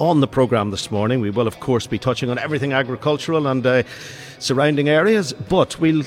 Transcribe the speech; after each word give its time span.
On 0.00 0.20
the 0.20 0.26
programme 0.26 0.72
this 0.72 0.90
morning, 0.90 1.20
we 1.20 1.30
will, 1.30 1.46
of 1.46 1.60
course, 1.60 1.86
be 1.86 2.00
touching 2.00 2.28
on 2.28 2.36
everything 2.36 2.72
agricultural 2.72 3.46
and 3.46 3.64
uh, 3.64 3.84
surrounding 4.40 4.88
areas, 4.88 5.32
but 5.32 5.78
we'll 5.78 6.02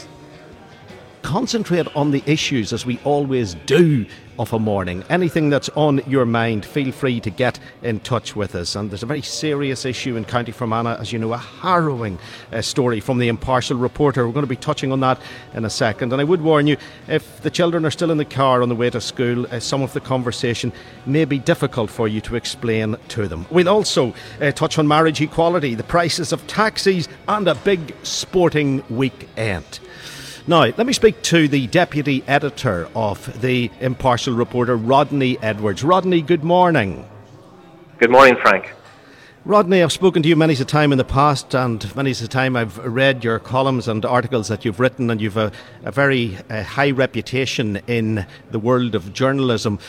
concentrate 1.27 1.93
on 1.93 2.11
the 2.11 2.23
issues 2.25 2.71
as 2.71 2.85
we 2.85 2.97
always 3.03 3.53
do 3.65 4.05
of 4.39 4.53
a 4.53 4.59
morning. 4.59 5.03
Anything 5.09 5.49
that's 5.49 5.67
on 5.69 5.99
your 6.07 6.25
mind, 6.25 6.65
feel 6.65 6.93
free 6.93 7.19
to 7.19 7.29
get 7.29 7.59
in 7.81 7.99
touch 7.99 8.33
with 8.33 8.55
us. 8.55 8.77
And 8.77 8.89
there's 8.89 9.03
a 9.03 9.07
very 9.07 9.21
serious 9.21 9.83
issue 9.83 10.15
in 10.15 10.23
County 10.23 10.53
Fermanagh, 10.53 11.01
as 11.01 11.11
you 11.11 11.19
know, 11.19 11.33
a 11.33 11.37
harrowing 11.37 12.17
uh, 12.53 12.61
story 12.61 13.01
from 13.01 13.17
the 13.17 13.27
impartial 13.27 13.77
reporter. 13.77 14.25
We're 14.25 14.31
going 14.31 14.45
to 14.45 14.47
be 14.47 14.55
touching 14.55 14.93
on 14.93 15.01
that 15.01 15.19
in 15.53 15.65
a 15.65 15.69
second. 15.69 16.13
And 16.13 16.21
I 16.21 16.23
would 16.23 16.41
warn 16.41 16.65
you, 16.65 16.77
if 17.09 17.41
the 17.41 17.51
children 17.51 17.85
are 17.85 17.91
still 17.91 18.09
in 18.09 18.17
the 18.17 18.23
car 18.23 18.61
on 18.61 18.69
the 18.69 18.75
way 18.75 18.89
to 18.89 19.01
school, 19.01 19.47
uh, 19.47 19.59
some 19.59 19.81
of 19.81 19.91
the 19.91 19.99
conversation 19.99 20.71
may 21.05 21.25
be 21.25 21.39
difficult 21.39 21.89
for 21.89 22.07
you 22.07 22.21
to 22.21 22.37
explain 22.37 22.95
to 23.09 23.27
them. 23.27 23.45
We'll 23.51 23.67
also 23.67 24.13
uh, 24.39 24.53
touch 24.53 24.79
on 24.79 24.87
marriage 24.87 25.19
equality, 25.19 25.75
the 25.75 25.83
prices 25.83 26.31
of 26.31 26.47
taxis, 26.47 27.09
and 27.27 27.49
a 27.49 27.55
big 27.55 27.93
sporting 28.03 28.81
weekend. 28.89 29.81
Now, 30.49 30.61
let 30.61 30.85
me 30.85 30.93
speak 30.93 31.21
to 31.23 31.49
the 31.49 31.67
deputy 31.67 32.23
editor 32.25 32.87
of 32.95 33.41
the 33.41 33.69
impartial 33.81 34.33
reporter, 34.33 34.77
Rodney 34.77 35.37
Edwards. 35.41 35.83
Rodney, 35.83 36.21
good 36.21 36.45
morning. 36.45 37.05
Good 37.97 38.11
morning, 38.11 38.37
Frank. 38.41 38.73
Rodney, 39.43 39.83
I've 39.83 39.91
spoken 39.91 40.23
to 40.23 40.29
you 40.29 40.37
many 40.37 40.53
a 40.53 40.63
time 40.63 40.93
in 40.93 40.97
the 40.97 41.03
past, 41.03 41.53
and 41.53 41.93
many 41.97 42.11
a 42.11 42.13
time 42.13 42.55
I've 42.55 42.77
read 42.77 43.25
your 43.25 43.39
columns 43.39 43.89
and 43.89 44.05
articles 44.05 44.47
that 44.47 44.63
you've 44.63 44.79
written, 44.79 45.09
and 45.09 45.19
you've 45.19 45.35
a, 45.35 45.51
a 45.83 45.91
very 45.91 46.37
uh, 46.49 46.63
high 46.63 46.91
reputation 46.91 47.81
in 47.85 48.25
the 48.49 48.59
world 48.59 48.95
of 48.95 49.11
journalism. 49.11 49.79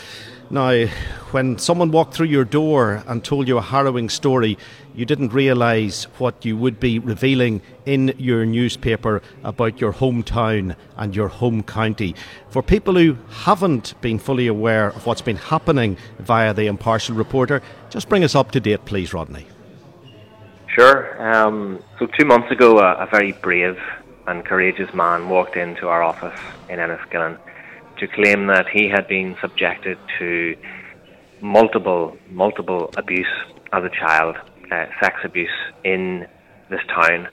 Now, 0.51 0.87
when 1.29 1.59
someone 1.59 1.91
walked 1.91 2.15
through 2.15 2.27
your 2.27 2.43
door 2.43 3.03
and 3.05 3.23
told 3.23 3.47
you 3.47 3.59
a 3.59 3.61
harrowing 3.61 4.09
story, 4.09 4.57
you 4.95 5.05
didn't 5.05 5.31
realise 5.31 6.05
what 6.17 6.43
you 6.43 6.57
would 6.57 6.79
be 6.79 6.97
revealing 6.97 7.61
in 7.85 8.15
your 8.17 8.47
newspaper 8.47 9.21
about 9.43 9.79
your 9.79 9.93
hometown 9.93 10.75
and 10.97 11.15
your 11.15 11.27
home 11.27 11.61
county. 11.61 12.15
For 12.49 12.63
people 12.63 12.95
who 12.95 13.15
haven't 13.29 13.93
been 14.01 14.17
fully 14.17 14.47
aware 14.47 14.87
of 14.87 15.05
what's 15.05 15.21
been 15.21 15.35
happening 15.35 15.97
via 16.17 16.51
the 16.55 16.65
impartial 16.65 17.15
reporter, 17.15 17.61
just 17.91 18.09
bring 18.09 18.23
us 18.23 18.33
up 18.33 18.49
to 18.51 18.59
date, 18.59 18.85
please, 18.85 19.13
Rodney. 19.13 19.45
Sure. 20.65 21.31
Um, 21.31 21.83
so, 21.99 22.07
two 22.07 22.25
months 22.25 22.51
ago, 22.51 22.79
a, 22.79 23.03
a 23.03 23.07
very 23.11 23.33
brave 23.33 23.79
and 24.25 24.43
courageous 24.43 24.91
man 24.95 25.29
walked 25.29 25.57
into 25.57 25.87
our 25.87 26.01
office 26.01 26.39
in 26.69 26.79
Enniskillen 26.79 27.37
to 27.99 28.07
claim 28.07 28.47
that 28.47 28.67
he 28.69 28.87
had 28.87 29.07
been 29.07 29.35
subjected 29.41 29.97
to 30.17 30.55
multiple, 31.41 32.17
multiple 32.29 32.91
abuse 32.97 33.27
as 33.71 33.83
a 33.83 33.89
child, 33.89 34.35
uh, 34.71 34.85
sex 35.01 35.17
abuse 35.23 35.49
in 35.83 36.27
this 36.69 36.81
town. 36.87 37.27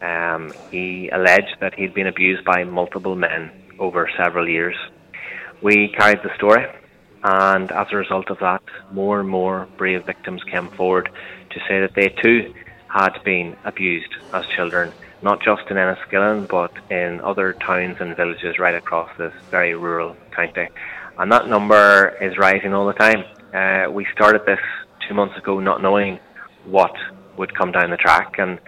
Um, 0.00 0.52
he 0.70 1.08
alleged 1.08 1.56
that 1.60 1.74
he'd 1.74 1.94
been 1.94 2.06
abused 2.06 2.44
by 2.44 2.64
multiple 2.64 3.14
men 3.16 3.50
over 3.78 4.10
several 4.16 4.48
years. 4.48 4.76
We 5.62 5.88
carried 5.88 6.22
the 6.22 6.34
story, 6.34 6.66
and 7.22 7.70
as 7.70 7.86
a 7.92 7.96
result 7.96 8.30
of 8.30 8.38
that, 8.40 8.62
more 8.90 9.20
and 9.20 9.28
more 9.28 9.68
brave 9.76 10.04
victims 10.04 10.42
came 10.44 10.68
forward 10.70 11.08
to 11.50 11.60
say 11.68 11.80
that 11.80 11.94
they 11.94 12.08
too 12.08 12.52
had 12.88 13.22
been 13.24 13.56
abused 13.64 14.12
as 14.32 14.44
children 14.56 14.92
not 15.22 15.42
just 15.42 15.62
in 15.70 15.76
Enniskillen, 15.76 16.48
but 16.48 16.72
in 16.90 17.20
other 17.20 17.52
towns 17.54 17.96
and 18.00 18.16
villages 18.16 18.58
right 18.58 18.74
across 18.74 19.10
this 19.16 19.32
very 19.50 19.74
rural 19.74 20.16
county. 20.32 20.68
And 21.18 21.30
that 21.30 21.48
number 21.48 22.16
is 22.20 22.36
rising 22.38 22.74
all 22.74 22.86
the 22.86 22.92
time. 22.92 23.24
Uh, 23.54 23.90
we 23.90 24.06
started 24.12 24.44
this 24.46 24.60
two 25.06 25.14
months 25.14 25.36
ago 25.36 25.60
not 25.60 25.82
knowing 25.82 26.18
what 26.64 26.94
would 27.36 27.54
come 27.54 27.72
down 27.72 27.90
the 27.90 27.96
track, 27.96 28.38
and 28.38 28.58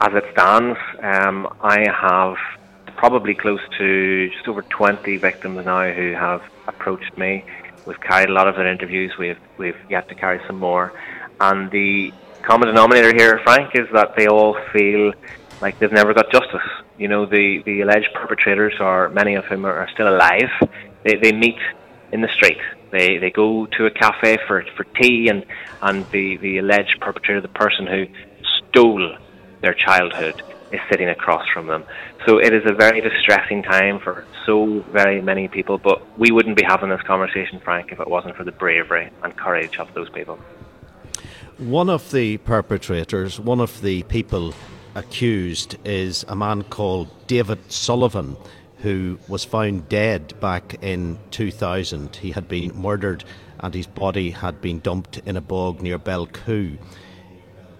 as 0.00 0.12
it 0.12 0.24
stands, 0.32 0.78
um, 1.02 1.48
I 1.62 1.88
have 1.88 2.36
probably 2.96 3.34
close 3.34 3.60
to 3.78 4.30
just 4.30 4.48
over 4.48 4.62
20 4.62 5.16
victims 5.18 5.64
now 5.64 5.90
who 5.92 6.12
have 6.12 6.42
approached 6.66 7.16
me. 7.16 7.44
We've 7.86 8.00
carried 8.00 8.28
a 8.28 8.32
lot 8.32 8.48
of 8.48 8.56
their 8.56 8.66
interviews. 8.66 9.12
We've 9.18 9.38
we've 9.58 9.76
yet 9.90 10.08
to 10.08 10.14
carry 10.14 10.40
some 10.46 10.58
more, 10.58 10.92
and 11.40 11.70
the 11.70 12.12
common 12.42 12.68
denominator 12.68 13.14
here, 13.14 13.40
Frank, 13.44 13.74
is 13.74 13.88
that 13.92 14.16
they 14.16 14.26
all 14.26 14.56
feel 14.72 15.12
like 15.60 15.78
they've 15.78 15.92
never 15.92 16.14
got 16.14 16.30
justice. 16.30 16.68
You 16.98 17.08
know, 17.08 17.26
the, 17.26 17.62
the 17.64 17.80
alleged 17.80 18.08
perpetrators, 18.14 18.74
are 18.80 19.08
many 19.08 19.34
of 19.34 19.44
whom 19.44 19.64
are, 19.64 19.74
are 19.74 19.88
still 19.90 20.08
alive, 20.08 20.50
they, 21.02 21.16
they 21.16 21.32
meet 21.32 21.58
in 22.12 22.20
the 22.20 22.28
street. 22.28 22.58
They, 22.90 23.18
they 23.18 23.30
go 23.30 23.66
to 23.66 23.86
a 23.86 23.90
cafe 23.90 24.38
for, 24.46 24.64
for 24.76 24.84
tea, 24.84 25.28
and, 25.28 25.44
and 25.82 26.08
the, 26.10 26.36
the 26.36 26.58
alleged 26.58 27.00
perpetrator, 27.00 27.40
the 27.40 27.48
person 27.48 27.86
who 27.86 28.06
stole 28.58 29.16
their 29.60 29.74
childhood, 29.74 30.42
is 30.72 30.80
sitting 30.90 31.08
across 31.08 31.46
from 31.48 31.66
them. 31.66 31.84
So 32.26 32.38
it 32.38 32.52
is 32.52 32.62
a 32.66 32.72
very 32.72 33.00
distressing 33.00 33.62
time 33.62 33.98
for 34.00 34.24
so 34.46 34.80
very 34.92 35.20
many 35.20 35.48
people, 35.48 35.78
but 35.78 36.18
we 36.18 36.30
wouldn't 36.30 36.56
be 36.56 36.64
having 36.64 36.88
this 36.88 37.02
conversation, 37.02 37.60
Frank, 37.60 37.92
if 37.92 38.00
it 38.00 38.08
wasn't 38.08 38.36
for 38.36 38.44
the 38.44 38.52
bravery 38.52 39.10
and 39.22 39.36
courage 39.36 39.78
of 39.78 39.92
those 39.94 40.08
people. 40.10 40.38
One 41.58 41.88
of 41.88 42.10
the 42.10 42.38
perpetrators, 42.38 43.38
one 43.38 43.60
of 43.60 43.80
the 43.82 44.02
people 44.04 44.54
accused 44.94 45.76
is 45.84 46.24
a 46.28 46.36
man 46.36 46.62
called 46.64 47.08
David 47.26 47.70
Sullivan, 47.70 48.36
who 48.78 49.18
was 49.28 49.44
found 49.44 49.88
dead 49.88 50.38
back 50.40 50.76
in 50.82 51.18
2000. 51.30 52.16
He 52.16 52.30
had 52.30 52.48
been 52.48 52.76
murdered 52.76 53.24
and 53.60 53.74
his 53.74 53.86
body 53.86 54.30
had 54.30 54.60
been 54.60 54.80
dumped 54.80 55.18
in 55.24 55.36
a 55.36 55.40
bog 55.40 55.80
near 55.80 55.98
Belcoo. 55.98 56.78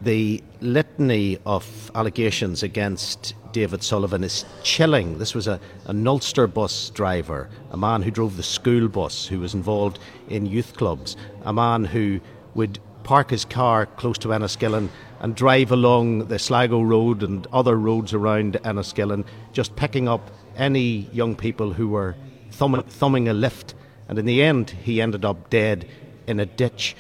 The 0.01 0.43
litany 0.61 1.39
of 1.47 1.91
allegations 1.95 2.63
against 2.63 3.35
David 3.53 3.83
Sullivan 3.83 4.25
is 4.25 4.45
chilling. 4.63 5.19
This 5.19 5.35
was 5.35 5.47
a, 5.47 5.61
an 5.87 6.07
Ulster 6.07 6.47
bus 6.47 6.91
driver, 6.91 7.49
a 7.71 7.77
man 7.77 8.03
who 8.03 8.11
drove 8.11 8.37
the 8.37 8.43
school 8.43 8.89
bus, 8.89 9.27
who 9.27 9.41
was 9.41 9.55
involved 9.55 9.99
in 10.29 10.47
youth 10.47 10.77
clubs, 10.77 11.17
a 11.43 11.53
man 11.53 11.85
who 11.85 12.21
would 12.55 12.81
park 13.05 13.31
his 13.31 13.45
car 13.45 13.87
close 13.87 14.19
to 14.19 14.29
Enniskillen 14.29 14.89
and 15.21 15.35
drive 15.35 15.71
along 15.73 16.27
the 16.27 16.39
Sligo 16.39 16.83
Road 16.83 17.23
and 17.23 17.47
other 17.53 17.77
roads 17.77 18.13
around 18.13 18.55
Enniskillen, 18.65 19.25
just 19.53 19.77
picking 19.77 20.09
up 20.09 20.31
any 20.57 21.09
young 21.13 21.35
people 21.35 21.73
who 21.73 21.89
were 21.89 22.17
thumbing, 22.51 22.83
thumbing 22.83 23.29
a 23.29 23.33
lift. 23.33 23.75
And 24.09 24.19
in 24.19 24.27
the 24.27 24.43
end, 24.43 24.71
he 24.71 25.01
ended 25.01 25.25
up 25.25 25.51
dead 25.51 25.89
in 26.27 26.41
a 26.41 26.47
ditch. 26.47 26.97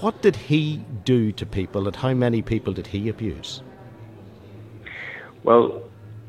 What 0.00 0.22
did 0.22 0.36
he 0.36 0.84
do 1.04 1.30
to 1.32 1.46
people, 1.46 1.86
and 1.86 1.94
how 1.94 2.14
many 2.14 2.42
people 2.42 2.72
did 2.72 2.88
he 2.88 3.08
abuse? 3.08 3.62
Well, 5.44 5.82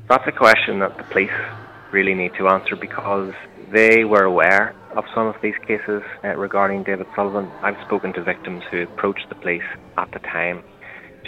that's 0.07 0.27
a 0.27 0.31
question 0.31 0.79
that 0.79 0.97
the 0.97 1.03
police 1.03 1.31
really 1.91 2.13
need 2.13 2.33
to 2.35 2.47
answer 2.47 2.75
because 2.75 3.33
they 3.71 4.03
were 4.03 4.23
aware 4.23 4.75
of 4.95 5.05
some 5.15 5.27
of 5.27 5.35
these 5.41 5.55
cases 5.65 6.03
uh, 6.23 6.35
regarding 6.35 6.83
David 6.83 7.07
Sullivan. 7.15 7.49
I've 7.61 7.81
spoken 7.85 8.11
to 8.13 8.23
victims 8.23 8.63
who 8.69 8.83
approached 8.83 9.29
the 9.29 9.35
police 9.35 9.63
at 9.97 10.11
the 10.11 10.19
time 10.19 10.63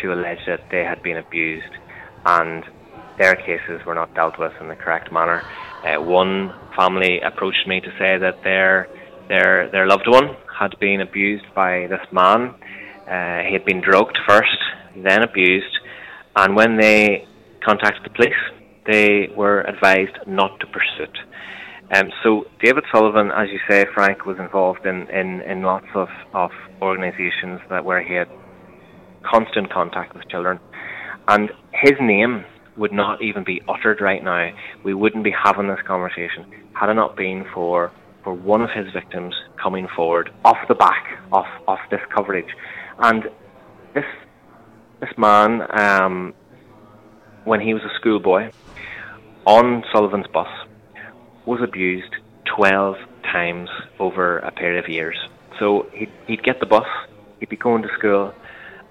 to 0.02 0.14
allege 0.14 0.40
that 0.48 0.62
they 0.72 0.84
had 0.84 1.02
been 1.04 1.18
abused 1.18 1.74
and 2.26 2.64
their 3.18 3.36
cases 3.36 3.86
were 3.86 3.96
not 3.96 4.14
dealt 4.16 4.40
with 4.40 4.54
in 4.60 4.68
the 4.68 4.76
correct 4.76 5.12
manner. 5.12 5.44
Uh, 5.84 6.02
one 6.02 6.54
family 6.76 7.20
approached 7.22 7.68
me 7.68 7.80
to 7.82 7.90
say 8.00 8.18
that 8.18 8.44
their 8.44 8.88
their 9.30 9.70
their 9.72 9.88
loved 9.88 10.08
one 10.08 10.36
had 10.60 10.78
been 10.80 11.02
abused 11.02 11.46
by 11.56 11.88
this 11.88 12.06
man. 12.12 12.56
Uh, 13.08 13.44
he 13.48 13.54
had 13.54 13.66
been 13.66 13.82
drugged 13.82 14.18
first, 14.28 14.58
then 14.96 15.24
abused, 15.24 15.78
and 16.36 16.56
when 16.56 16.78
they 16.78 17.28
contacted 17.66 18.04
the 18.04 18.10
police, 18.10 18.44
they 18.92 19.30
were 19.36 19.62
advised 19.62 20.18
not 20.28 20.60
to 20.60 20.68
pursue 20.68 21.04
it. 21.04 21.18
Um, 21.94 22.10
so 22.24 22.46
David 22.62 22.86
Sullivan, 22.92 23.30
as 23.32 23.50
you 23.52 23.60
say, 23.70 23.86
Frank, 23.94 24.26
was 24.26 24.38
involved 24.40 24.86
in, 24.86 25.08
in, 25.10 25.42
in 25.42 25.62
lots 25.62 25.86
of, 25.94 26.08
of 26.34 26.50
organisations 26.82 27.60
that 27.70 27.86
where 27.86 28.02
he 28.02 28.16
had 28.16 28.30
constant 29.24 29.72
contact 29.72 30.14
with 30.14 30.28
children. 30.30 30.60
And 31.28 31.52
his 31.74 31.94
name 32.00 32.46
would 32.76 32.92
not 32.92 33.22
even 33.22 33.44
be 33.44 33.62
uttered 33.68 34.02
right 34.02 34.24
now. 34.24 34.52
We 34.84 34.94
wouldn't 34.94 35.24
be 35.24 35.32
having 35.32 35.68
this 35.68 35.80
conversation 35.86 36.46
had 36.74 36.90
it 36.90 36.96
not 36.96 37.16
been 37.16 37.46
for, 37.54 37.92
for 38.24 38.34
one 38.34 38.62
of 38.62 38.70
his 38.72 38.92
victims 38.92 39.36
coming 39.62 39.88
forward 39.96 40.32
off 40.44 40.58
the 40.68 40.76
back 40.76 41.20
of, 41.32 41.46
of 41.68 41.78
this 41.92 42.02
coverage. 42.14 42.50
And 43.00 43.30
this 43.94 44.06
this 45.04 45.18
man, 45.18 45.68
um, 45.78 46.34
when 47.44 47.60
he 47.60 47.74
was 47.74 47.84
a 47.84 47.94
schoolboy, 48.00 48.52
on 49.46 49.84
Sullivan's 49.92 50.28
bus, 50.28 50.48
was 51.46 51.60
abused 51.62 52.16
12 52.46 52.96
times 53.24 53.70
over 54.00 54.40
a 54.40 54.52
period 54.52 54.82
of 54.82 54.90
years. 54.90 55.18
So 55.60 55.88
he'd, 55.94 56.12
he'd 56.28 56.42
get 56.42 56.62
the 56.62 56.66
bus, 56.66 56.88
he'd 57.42 57.50
be 57.50 57.58
going 57.58 57.82
to 57.82 57.90
school, 57.98 58.34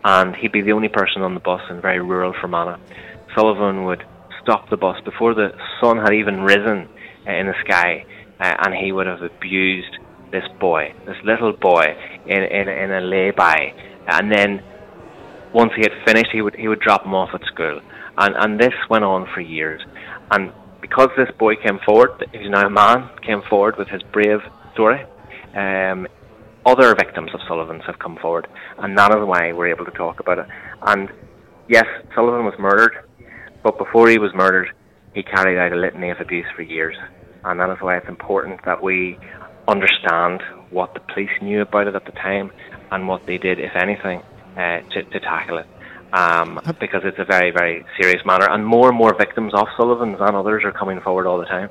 and 0.05 0.35
he'd 0.37 0.53
be 0.53 0.63
the 0.63 0.73
only 0.73 0.89
person 0.89 1.23
on 1.23 1.35
the 1.35 1.41
bus 1.41 1.63
in 1.71 1.81
very 1.81 2.01
rural 2.01 2.35
Fermanagh. 2.41 2.79
Sullivan 3.35 3.85
would 3.85 4.05
stop 4.43 4.69
the 4.71 4.77
bus 4.77 5.01
before 5.05 5.35
the 5.35 5.51
sun 5.81 5.99
had 5.99 6.13
even 6.13 6.43
risen 6.43 6.89
uh, 7.27 7.33
in 7.33 7.47
the 7.47 7.55
sky, 7.65 8.05
uh, 8.41 8.55
and 8.65 8.75
he 8.75 8.93
would 8.93 9.07
have 9.07 9.23
abused 9.23 9.99
this 10.31 10.45
boy, 10.59 10.93
this 11.07 11.17
little 11.25 11.53
boy, 11.53 11.85
in, 12.27 12.43
in, 12.43 12.69
in 12.69 12.91
a 12.91 13.01
lay-by, 13.01 13.75
and 14.09 14.33
then 14.33 14.63
once 15.53 15.73
he 15.77 15.83
had 15.83 15.93
finished, 16.07 16.31
he 16.33 16.41
would 16.41 16.57
he 16.57 16.67
would 16.67 16.81
drop 16.81 17.05
him 17.05 17.15
off 17.15 17.31
at 17.35 17.45
school, 17.45 17.81
and 18.17 18.35
and 18.37 18.59
this 18.59 18.73
went 18.89 19.05
on 19.05 19.29
for 19.35 19.41
years, 19.41 19.83
and 20.31 20.53
because 20.81 21.11
this 21.17 21.31
boy 21.39 21.55
came 21.57 21.79
forward, 21.85 22.11
he's 22.33 22.51
now 22.51 22.67
a 22.67 22.71
man, 22.71 23.09
came 23.25 23.43
forward 23.49 23.77
with 23.77 23.89
his 23.89 24.03
brave 24.13 24.41
story. 24.73 25.05
Um, 25.55 26.09
other 26.65 26.95
victims 26.95 27.31
of 27.35 27.41
Sullivan's 27.49 27.83
have 27.87 27.99
come 27.99 28.17
forward, 28.17 28.47
and 28.79 28.97
that 28.97 29.11
is 29.11 29.25
why 29.25 29.53
we're 29.53 29.69
able 29.69 29.85
to 29.85 29.91
talk 29.93 30.21
about 30.21 30.39
it. 30.39 30.47
And 30.83 31.11
yes, 31.69 31.87
Sullivan 32.15 32.45
was 32.45 32.55
murdered, 32.59 32.93
but 33.63 33.79
before 33.79 34.09
he 34.09 34.19
was 34.19 34.33
murdered, 34.35 34.69
he 35.15 35.23
carried 35.23 35.59
out 35.59 35.73
a 35.73 35.77
litany 35.77 36.11
of 36.11 36.21
abuse 36.21 36.47
for 36.55 36.63
years, 36.63 36.97
and 37.45 37.61
that 37.61 37.71
is 37.71 37.79
why 37.81 37.97
it's 37.97 38.09
important 38.09 38.65
that 38.65 38.83
we 38.83 39.19
understand 39.69 40.43
what 40.71 40.95
the 40.95 41.01
police 41.01 41.31
knew 41.41 41.63
about 41.63 41.87
it 41.87 41.95
at 41.95 42.05
the 42.05 42.13
time 42.13 42.51
and 42.91 43.09
what 43.09 43.27
they 43.27 43.39
did, 43.39 43.59
if 43.59 43.75
anything, 43.77 44.23
uh, 44.57 44.81
to, 44.91 45.03
to 45.05 45.21
tackle 45.21 45.59
it. 45.59 45.67
Um, 46.13 46.61
because 46.79 47.03
it's 47.05 47.19
a 47.19 47.25
very, 47.25 47.51
very 47.51 47.85
serious 47.99 48.23
matter, 48.27 48.47
and 48.51 48.67
more 48.67 48.89
and 48.89 48.97
more 48.97 49.17
victims 49.17 49.53
of 49.55 49.67
Sullivan's 49.77 50.19
and 50.21 50.37
others 50.37 50.63
are 50.65 50.73
coming 50.73 51.01
forward 51.01 51.27
all 51.27 51.39
the 51.39 51.47
time. 51.47 51.71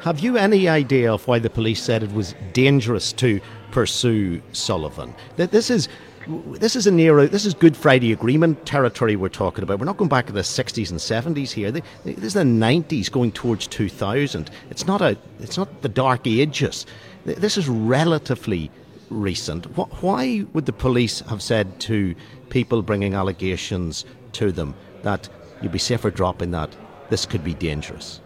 Have 0.00 0.18
you 0.18 0.36
any 0.36 0.68
idea 0.68 1.12
of 1.12 1.28
why 1.28 1.38
the 1.38 1.50
police 1.50 1.80
said 1.80 2.02
it 2.02 2.12
was 2.12 2.34
dangerous 2.52 3.12
to 3.14 3.40
pursue 3.72 4.40
Sullivan? 4.52 5.14
This 5.36 5.70
is 5.70 5.88
this 6.26 6.76
is 6.76 6.86
an 6.86 7.00
era, 7.00 7.26
this 7.26 7.44
is 7.44 7.54
Good 7.54 7.76
Friday 7.76 8.12
Agreement 8.12 8.64
territory 8.64 9.16
we're 9.16 9.28
talking 9.28 9.64
about. 9.64 9.80
We're 9.80 9.86
not 9.86 9.96
going 9.96 10.08
back 10.08 10.26
to 10.26 10.32
the 10.32 10.42
60s 10.42 10.90
and 10.90 11.00
70s 11.36 11.50
here. 11.50 11.72
This 11.72 11.82
is 12.04 12.34
the 12.34 12.42
90s 12.42 13.10
going 13.10 13.32
towards 13.32 13.66
2000. 13.66 14.50
It's 14.70 14.86
not 14.86 15.02
a, 15.02 15.18
it's 15.40 15.56
not 15.56 15.82
the 15.82 15.88
dark 15.88 16.26
ages. 16.26 16.86
This 17.24 17.56
is 17.56 17.68
relatively 17.68 18.70
recent. 19.10 19.66
Why 19.76 20.44
would 20.52 20.66
the 20.66 20.72
police 20.72 21.20
have 21.20 21.42
said 21.42 21.80
to 21.80 22.14
people 22.50 22.82
bringing 22.82 23.14
allegations 23.14 24.04
to 24.32 24.52
them 24.52 24.74
that 25.02 25.28
you'd 25.60 25.72
be 25.72 25.78
safer 25.78 26.10
dropping 26.10 26.52
that? 26.52 26.74
This 27.10 27.26
could 27.26 27.44
be 27.44 27.54
dangerous. 27.54 28.20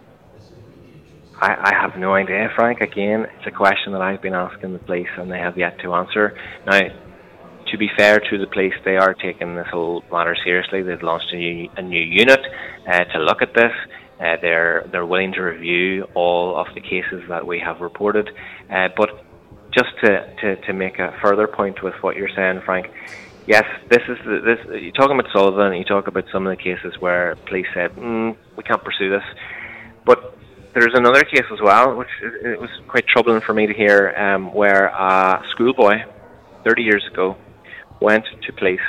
I, 1.41 1.73
I 1.73 1.75
have 1.75 1.99
no 1.99 2.15
idea, 2.15 2.49
Frank. 2.57 2.81
Again, 2.81 3.27
it's 3.37 3.47
a 3.47 3.51
question 3.51 3.93
that 3.93 4.01
I've 4.01 4.23
been 4.23 4.35
asking 4.35 4.73
the 4.73 4.79
police 4.79 5.09
and 5.19 5.31
they 5.31 5.39
have 5.39 5.59
yet 5.59 5.79
to 5.81 5.95
answer. 5.95 6.37
Now, 6.67 6.81
to 7.71 7.79
be 7.79 7.89
fair 7.97 8.21
to 8.21 8.39
the 8.39 8.47
police, 8.47 8.75
they 8.85 8.97
are 8.97 9.13
taking 9.13 9.55
this 9.55 9.67
whole 9.71 10.03
matter 10.11 10.37
seriously. 10.43 10.83
They've 10.83 11.03
launched 11.03 11.33
a 11.33 11.37
new, 11.37 11.69
a 11.77 11.83
new 11.83 12.01
unit 12.01 12.41
uh, 12.89 13.05
to 13.05 13.19
look 13.19 13.43
at 13.43 13.55
this. 13.55 13.73
Uh, 14.19 14.37
they're 14.41 14.89
they're 14.93 15.05
willing 15.05 15.33
to 15.33 15.43
review 15.43 16.07
all 16.15 16.57
of 16.57 16.69
the 16.75 16.81
cases 16.81 17.23
that 17.29 17.47
we 17.47 17.59
have 17.61 17.81
reported. 17.81 18.31
Uh, 18.71 18.89
but 18.97 19.23
just 19.77 19.91
to, 20.03 20.35
to, 20.41 20.57
to 20.63 20.73
make 20.73 20.99
a 20.99 21.15
further 21.23 21.47
point 21.47 21.83
with 21.83 21.93
what 22.01 22.17
you're 22.17 22.31
saying, 22.35 22.63
Frank, 22.65 22.87
yes, 23.47 23.65
this 23.91 24.01
is 24.09 24.17
this. 24.25 24.59
You're 24.81 24.93
talking 24.93 25.19
about 25.19 25.31
Sullivan. 25.35 25.75
You 25.75 25.85
talk 25.85 26.07
about 26.07 26.25
some 26.33 26.47
of 26.47 26.57
the 26.57 26.63
cases 26.63 26.95
where 26.99 27.37
police 27.47 27.67
said 27.75 27.91
mm, 27.91 28.35
we 28.57 28.63
can't 28.63 28.83
pursue 28.83 29.11
this, 29.11 29.25
but 30.07 30.36
there's 30.81 30.95
another 30.95 31.23
case 31.25 31.47
as 31.53 31.61
well, 31.61 31.95
which 31.97 32.09
it 32.23 32.61
was 32.61 32.71
quite 32.89 33.07
troubling 33.07 33.41
for 33.41 33.55
me 33.55 33.67
to 33.67 33.75
hear, 33.75 34.15
um, 34.17 34.53
where 34.53 34.87
a 34.87 35.43
schoolboy, 35.51 36.05
30 36.65 36.83
years 36.83 37.05
ago, 37.11 37.37
went 38.01 38.25
to 38.43 38.53
police 38.53 38.81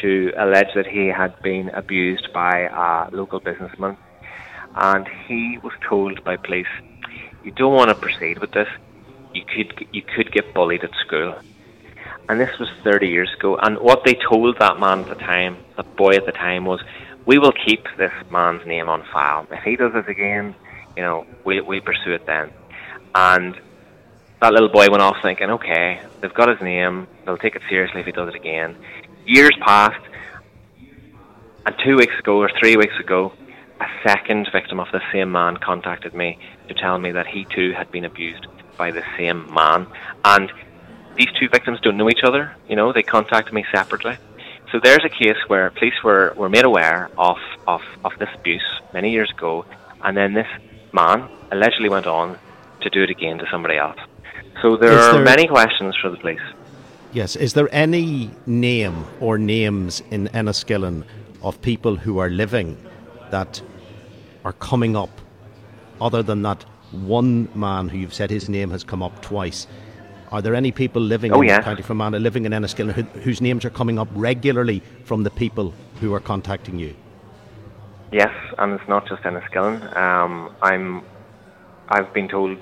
to 0.00 0.32
allege 0.38 0.72
that 0.74 0.86
he 0.86 1.08
had 1.08 1.40
been 1.42 1.68
abused 1.70 2.32
by 2.32 2.68
a 2.72 3.14
local 3.14 3.40
businessman, 3.40 3.96
and 4.76 5.08
he 5.26 5.58
was 5.62 5.72
told 5.88 6.22
by 6.24 6.36
police, 6.36 6.72
"You 7.44 7.50
don't 7.50 7.74
want 7.74 7.90
to 7.90 7.96
proceed 7.96 8.38
with 8.38 8.52
this 8.52 8.68
you 9.34 9.42
could 9.44 9.86
you 9.92 10.02
could 10.02 10.32
get 10.32 10.52
bullied 10.54 10.84
at 10.84 10.90
school. 11.06 11.34
And 12.28 12.40
this 12.40 12.58
was 12.58 12.68
30 12.84 13.08
years 13.08 13.30
ago. 13.36 13.56
And 13.56 13.78
what 13.78 14.04
they 14.04 14.14
told 14.14 14.58
that 14.58 14.78
man 14.78 15.00
at 15.00 15.08
the 15.08 15.14
time, 15.16 15.56
that 15.76 15.96
boy 15.96 16.12
at 16.12 16.26
the 16.26 16.32
time, 16.32 16.64
was, 16.64 16.80
"We 17.26 17.38
will 17.38 17.52
keep 17.52 17.84
this 17.96 18.12
man's 18.30 18.64
name 18.66 18.88
on 18.88 19.02
file. 19.12 19.46
If 19.50 19.62
he 19.64 19.76
does 19.76 19.94
it 19.94 20.08
again, 20.08 20.54
you 20.96 21.02
know, 21.02 21.26
we'll 21.44 21.64
we'll 21.64 21.80
pursue 21.80 22.12
it 22.12 22.26
then." 22.26 22.50
And 23.14 23.58
that 24.40 24.52
little 24.52 24.68
boy 24.68 24.86
went 24.90 25.02
off 25.02 25.16
thinking, 25.22 25.50
"Okay, 25.50 26.00
they've 26.20 26.34
got 26.34 26.48
his 26.48 26.60
name. 26.60 27.06
They'll 27.24 27.38
take 27.38 27.56
it 27.56 27.62
seriously 27.68 28.00
if 28.00 28.06
he 28.06 28.12
does 28.12 28.28
it 28.28 28.34
again." 28.34 28.76
Years 29.26 29.56
passed, 29.60 30.04
and 31.66 31.74
two 31.84 31.96
weeks 31.96 32.18
ago 32.18 32.38
or 32.38 32.50
three 32.58 32.76
weeks 32.76 32.98
ago, 32.98 33.32
a 33.80 33.86
second 34.06 34.48
victim 34.52 34.80
of 34.80 34.88
the 34.92 35.00
same 35.12 35.32
man 35.32 35.56
contacted 35.56 36.14
me 36.14 36.38
to 36.68 36.74
tell 36.74 36.98
me 36.98 37.12
that 37.12 37.26
he 37.26 37.46
too 37.46 37.72
had 37.72 37.90
been 37.90 38.04
abused 38.04 38.46
by 38.76 38.90
the 38.90 39.02
same 39.16 39.52
man. 39.52 39.86
And 40.24 40.52
these 41.16 41.28
two 41.38 41.48
victims 41.48 41.80
don't 41.80 41.96
know 41.96 42.08
each 42.08 42.24
other. 42.24 42.54
You 42.68 42.76
know, 42.76 42.92
they 42.92 43.02
contacted 43.02 43.52
me 43.52 43.64
separately. 43.72 44.16
So 44.72 44.80
there's 44.82 45.04
a 45.04 45.08
case 45.08 45.36
where 45.48 45.70
police 45.70 46.02
were, 46.04 46.32
were 46.36 46.48
made 46.48 46.64
aware 46.64 47.10
of, 47.18 47.38
of, 47.66 47.82
of 48.04 48.12
this 48.18 48.28
abuse 48.34 48.80
many 48.94 49.10
years 49.10 49.30
ago, 49.30 49.64
and 50.02 50.16
then 50.16 50.32
this 50.34 50.46
man 50.92 51.28
allegedly 51.50 51.88
went 51.88 52.06
on 52.06 52.38
to 52.80 52.90
do 52.90 53.02
it 53.02 53.10
again 53.10 53.38
to 53.38 53.46
somebody 53.50 53.76
else. 53.76 53.98
So 54.62 54.76
there 54.76 54.92
Is 54.92 54.98
are 54.98 55.12
there, 55.14 55.24
many 55.24 55.46
questions 55.46 55.96
for 56.00 56.10
the 56.10 56.16
police. 56.16 56.40
Yes. 57.12 57.36
Is 57.36 57.54
there 57.54 57.68
any 57.72 58.30
name 58.46 59.04
or 59.20 59.38
names 59.38 60.02
in 60.10 60.28
Enniskillen 60.28 61.04
of 61.42 61.60
people 61.62 61.96
who 61.96 62.18
are 62.18 62.28
living 62.28 62.76
that 63.30 63.62
are 64.44 64.52
coming 64.54 64.96
up 64.96 65.10
other 66.00 66.22
than 66.22 66.42
that 66.42 66.64
one 66.92 67.48
man 67.54 67.88
who 67.88 67.98
you've 67.98 68.14
said 68.14 68.30
his 68.30 68.48
name 68.48 68.70
has 68.70 68.84
come 68.84 69.02
up 69.02 69.22
twice. 69.22 69.66
Are 70.32 70.42
there 70.42 70.54
any 70.54 70.72
people 70.72 71.02
living 71.02 71.32
oh, 71.32 71.40
in 71.40 71.48
yeah. 71.48 71.62
County 71.62 71.82
Fermanagh, 71.82 72.18
living 72.18 72.46
in 72.46 72.52
Enniskillen, 72.52 72.92
who, 72.92 73.02
whose 73.20 73.40
names 73.40 73.64
are 73.64 73.70
coming 73.70 73.98
up 73.98 74.08
regularly 74.14 74.82
from 75.04 75.24
the 75.24 75.30
people 75.30 75.72
who 76.00 76.14
are 76.14 76.20
contacting 76.20 76.78
you? 76.78 76.94
Yes, 78.12 78.32
and 78.58 78.72
it's 78.72 78.88
not 78.88 79.06
just 79.08 79.22
Enniskillen. 79.22 79.96
Um, 79.96 80.52
I'm, 80.60 81.02
I've 81.88 82.12
been 82.12 82.28
told, 82.28 82.60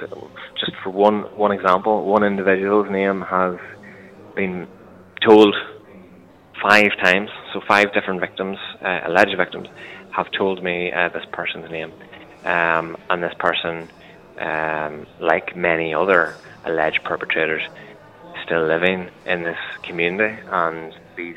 just 0.60 0.72
for 0.84 0.90
one 0.90 1.22
one 1.36 1.52
example, 1.52 2.04
one 2.04 2.22
individual's 2.22 2.90
name 2.90 3.22
has 3.22 3.56
been 4.36 4.68
told 5.26 5.54
five 6.62 6.90
times. 7.02 7.30
So 7.52 7.62
five 7.66 7.94
different 7.94 8.20
victims, 8.20 8.58
uh, 8.82 9.00
alleged 9.06 9.36
victims, 9.38 9.68
have 10.10 10.30
told 10.32 10.62
me 10.62 10.92
uh, 10.92 11.08
this 11.08 11.24
person's 11.32 11.70
name, 11.70 11.92
um, 12.44 12.98
and 13.08 13.22
this 13.22 13.34
person 13.38 13.88
um, 14.38 15.06
like 15.18 15.56
many 15.56 15.94
other 15.94 16.34
alleged 16.66 17.00
perpetrators, 17.04 17.62
still 18.44 18.66
living 18.66 19.08
in 19.24 19.44
this 19.44 19.58
community, 19.82 20.38
and 20.50 20.94
these 21.16 21.36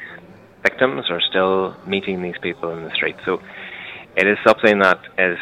victims 0.64 1.10
are 1.10 1.22
still 1.22 1.76
meeting 1.88 2.22
these 2.22 2.38
people 2.42 2.72
in 2.72 2.84
the 2.84 2.92
street. 2.92 3.16
So 3.26 3.42
it 4.16 4.28
is 4.28 4.38
something 4.46 4.80
that 4.80 5.00
is 5.18 5.38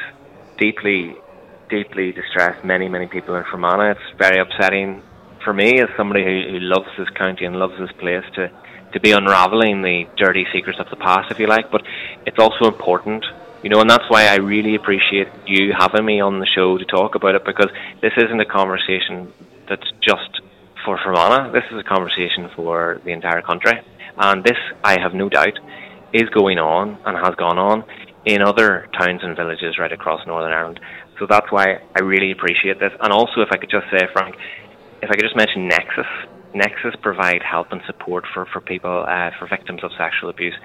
deeply, 0.57 1.15
deeply 1.69 2.11
distressed 2.11 2.63
many, 2.63 2.87
many 2.89 3.07
people 3.07 3.35
in 3.35 3.43
Fermanagh. 3.45 3.91
It's 3.91 4.17
very 4.17 4.39
upsetting 4.39 5.01
for 5.43 5.53
me 5.53 5.79
as 5.79 5.89
somebody 5.95 6.23
who, 6.23 6.51
who 6.51 6.59
loves 6.59 6.89
this 6.97 7.09
county 7.09 7.45
and 7.45 7.55
loves 7.57 7.77
this 7.79 7.91
place 7.93 8.25
to 8.35 8.51
to 8.91 8.99
be 8.99 9.11
unraveling 9.11 9.83
the 9.83 10.07
dirty 10.17 10.47
secrets 10.51 10.79
of 10.79 10.89
the 10.89 10.95
past, 10.95 11.29
if 11.29 11.37
you 11.37 11.45
like. 11.45 11.69
But 11.69 11.83
it's 12.25 12.39
also 12.39 12.65
important 12.65 13.23
you 13.61 13.69
know, 13.69 13.81
and 13.81 13.89
that's 13.89 14.09
why 14.09 14.27
I 14.27 14.35
really 14.35 14.75
appreciate 14.75 15.27
you 15.45 15.73
having 15.77 16.05
me 16.05 16.21
on 16.21 16.39
the 16.39 16.45
show 16.45 16.77
to 16.77 16.85
talk 16.85 17.15
about 17.15 17.35
it 17.35 17.43
because 17.43 17.67
this 18.01 18.13
isn't 18.15 18.39
a 18.39 18.45
conversation 18.45 19.33
that's 19.67 19.91
just 20.01 20.41
for 20.85 20.97
Fermanagh. 20.97 21.51
This 21.51 21.65
is 21.69 21.77
a 21.77 21.83
conversation 21.83 22.49
for 22.55 23.01
the 23.03 23.11
entire 23.11 23.41
country. 23.41 23.73
And 24.17 24.45
this, 24.45 24.57
I 24.83 25.01
have 25.01 25.13
no 25.13 25.27
doubt, 25.27 25.59
is 26.13 26.29
going 26.29 26.57
on 26.57 26.97
and 27.05 27.17
has 27.17 27.35
gone 27.35 27.57
on 27.59 27.83
in 28.25 28.41
other 28.41 28.87
towns 28.97 29.21
and 29.23 29.35
villages 29.35 29.77
right 29.79 29.91
across 29.91 30.25
Northern 30.27 30.51
Ireland. 30.51 30.79
So 31.17 31.25
that's 31.27 31.51
why 31.51 31.81
I 31.95 32.01
really 32.01 32.31
appreciate 32.31 32.79
this. 32.79 32.93
And 33.01 33.11
also, 33.11 33.41
if 33.41 33.49
I 33.51 33.57
could 33.57 33.69
just 33.69 33.87
say, 33.91 34.07
Frank, 34.13 34.35
if 35.01 35.09
I 35.09 35.15
could 35.15 35.23
just 35.23 35.35
mention 35.35 35.67
Nexus. 35.67 36.07
Nexus 36.53 36.95
provide 37.01 37.43
help 37.43 37.71
and 37.71 37.81
support 37.85 38.25
for, 38.33 38.45
for 38.45 38.59
people, 38.59 39.05
uh, 39.07 39.31
for 39.37 39.47
victims 39.47 39.83
of 39.83 39.91
sexual 39.97 40.29
abuse. 40.29 40.55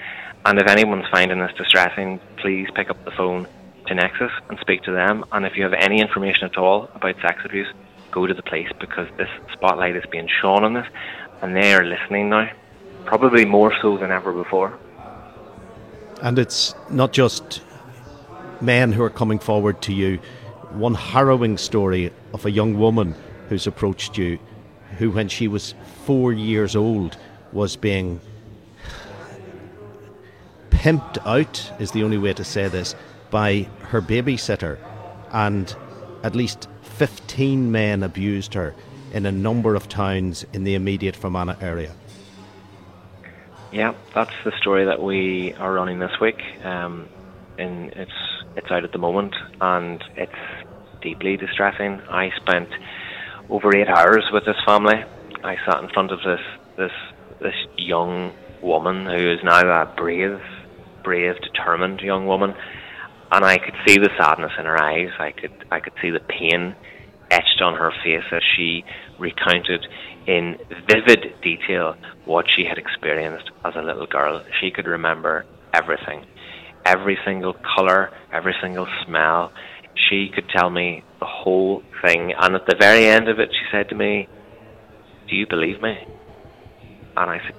And 0.47 0.59
if 0.59 0.67
anyone's 0.67 1.07
finding 1.11 1.39
this 1.39 1.53
distressing, 1.57 2.21
please 2.39 2.69
pick 2.75 2.91
up 2.91 3.05
the 3.05 3.11
phone 3.11 3.47
to 3.87 3.95
Nexus 3.95 4.31
and 4.49 4.59
speak 4.61 4.83
to 4.85 4.93
them. 4.93 5.25
And 5.33 5.45
if 5.45 5.57
you 5.57 5.63
have 5.63 5.75
any 5.75 6.01
information 6.01 6.45
at 6.45 6.57
all 6.57 6.89
about 6.95 7.17
sex 7.21 7.43
abuse, 7.45 7.69
go 8.11 8.27
to 8.27 8.35
the 8.35 8.43
police 8.43 8.71
because 8.81 9.09
this 9.19 9.29
spotlight 9.53 9.97
is 9.97 10.05
being 10.11 10.29
shone 10.41 10.65
on 10.65 10.75
this. 10.75 10.87
and 11.43 11.55
they 11.55 11.75
are 11.75 11.85
listening 11.85 12.31
now, 12.31 12.51
probably 13.05 13.45
more 13.45 13.75
so 13.83 13.99
than 13.99 14.11
ever 14.11 14.33
before. 14.33 14.79
And 16.25 16.39
it's 16.39 16.75
not 16.89 17.13
just 17.13 17.61
men 18.63 18.93
who 18.93 19.03
are 19.03 19.11
coming 19.11 19.39
forward 19.39 19.83
to 19.83 19.93
you. 19.93 20.19
One 20.71 20.95
harrowing 20.95 21.59
story 21.59 22.15
of 22.33 22.47
a 22.47 22.51
young 22.51 22.79
woman 22.79 23.15
who's 23.51 23.67
approached 23.67 24.17
you, 24.17 24.39
who, 24.97 25.11
when 25.11 25.29
she 25.29 25.49
was 25.49 25.75
four 26.07 26.33
years 26.33 26.75
old, 26.75 27.19
was 27.53 27.77
being 27.77 28.23
pimped 30.71 31.19
out, 31.27 31.71
is 31.79 31.91
the 31.91 32.03
only 32.03 32.17
way 32.17 32.33
to 32.33 32.43
say 32.43 32.69
this, 32.69 32.95
by 33.31 33.69
her 33.91 34.01
babysitter. 34.01 34.79
And 35.31 35.77
at 36.23 36.35
least 36.35 36.69
15 36.85 37.71
men 37.71 38.03
abused 38.03 38.55
her 38.55 38.75
in 39.13 39.27
a 39.27 39.33
number 39.33 39.75
of 39.75 39.91
towns 39.91 40.47
in 40.55 40.65
the 40.65 40.75
immediate 40.75 41.17
Fermanagh 41.17 41.61
area. 41.61 41.93
Yeah, 43.75 43.93
that's 44.15 44.31
the 44.45 44.53
story 44.61 44.85
that 44.85 45.03
we 45.03 45.53
are 45.55 45.73
running 45.73 45.99
this 45.99 46.13
week. 46.21 46.41
Um, 46.63 47.09
and 47.59 47.91
it's 47.95 48.13
it's 48.55 48.71
out 48.71 48.85
at 48.85 48.93
the 48.93 48.99
moment, 48.99 49.35
and 49.61 50.01
it's 50.15 50.33
deeply 51.03 51.37
distressing. 51.37 52.01
I 52.09 52.31
spent 52.37 52.69
over 53.51 53.77
eight 53.77 53.89
hours 53.89 54.27
with 54.33 54.45
this 54.45 54.55
family. 54.65 54.95
I 55.43 55.57
sat 55.67 55.83
in 55.83 55.91
front 55.91 56.13
of 56.13 56.21
this 56.25 56.41
this 56.77 56.93
this 57.41 57.57
young 57.77 58.33
woman 58.63 59.07
who 59.07 59.33
is 59.33 59.41
now 59.43 59.83
a 59.83 59.93
brave, 59.97 60.41
brave, 61.03 61.35
determined 61.41 62.01
young 62.01 62.29
woman, 62.29 62.55
and 63.33 63.45
I 63.45 63.59
could 63.59 63.75
see 63.89 63.97
the 63.97 64.11
sadness 64.17 64.53
in 64.57 64.67
her 64.67 64.81
eyes. 64.81 65.11
I 65.19 65.33
could 65.33 65.65
I 65.73 65.81
could 65.81 65.95
see 66.01 66.11
the 66.11 66.21
pain 66.21 66.77
etched 67.29 67.61
on 67.61 67.75
her 67.75 67.91
face 68.05 68.23
as 68.31 68.43
she 68.57 68.85
recounted 69.19 69.85
in 70.27 70.57
vivid 70.89 71.35
detail 71.43 71.97
what 72.25 72.47
she 72.49 72.65
had 72.65 72.79
experienced 72.79 73.51
as 73.65 73.75
a 73.77 73.83
little 73.83 74.07
girl. 74.07 74.43
She 74.61 74.71
could 74.71 74.87
remember 74.87 75.45
everything, 75.73 76.25
every 76.85 77.19
single 77.25 77.55
colour, 77.77 78.11
every 78.33 78.55
single 78.61 78.87
smell. 79.05 79.53
She 79.95 80.29
could 80.29 80.49
tell 80.49 80.71
me 80.71 81.05
the 81.21 81.27
whole 81.27 81.83
thing, 82.03 82.33
and 82.33 82.55
at 82.55 82.67
the 82.67 82.77
very 82.79 83.07
end 83.07 83.29
of 83.29 83.39
it, 83.39 83.51
she 83.53 83.65
said 83.71 83.89
to 83.91 83.95
me, 83.95 84.29
"Do 85.29 85.37
you 85.37 85.47
believe 85.47 85.81
me?" 85.81 86.07
And 87.17 87.31
I 87.31 87.39
said, 87.39 87.55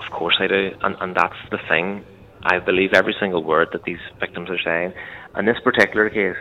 "Of 0.00 0.10
course 0.10 0.36
I 0.38 0.46
do." 0.46 0.76
And 0.82 0.96
and 1.00 1.14
that's 1.14 1.40
the 1.50 1.58
thing. 1.68 2.04
I 2.42 2.60
believe 2.60 2.92
every 2.92 3.14
single 3.18 3.42
word 3.42 3.68
that 3.72 3.82
these 3.82 3.98
victims 4.20 4.48
are 4.50 4.62
saying. 4.62 4.92
And 5.34 5.46
this 5.48 5.58
particular 5.60 6.08
case 6.10 6.36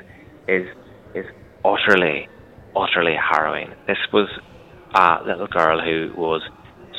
is 0.47 0.67
is 1.15 1.25
utterly, 1.65 2.29
utterly 2.75 3.15
harrowing. 3.15 3.73
This 3.87 3.97
was 4.13 4.29
a 4.93 5.19
little 5.25 5.47
girl 5.47 5.79
who 5.81 6.13
was 6.19 6.41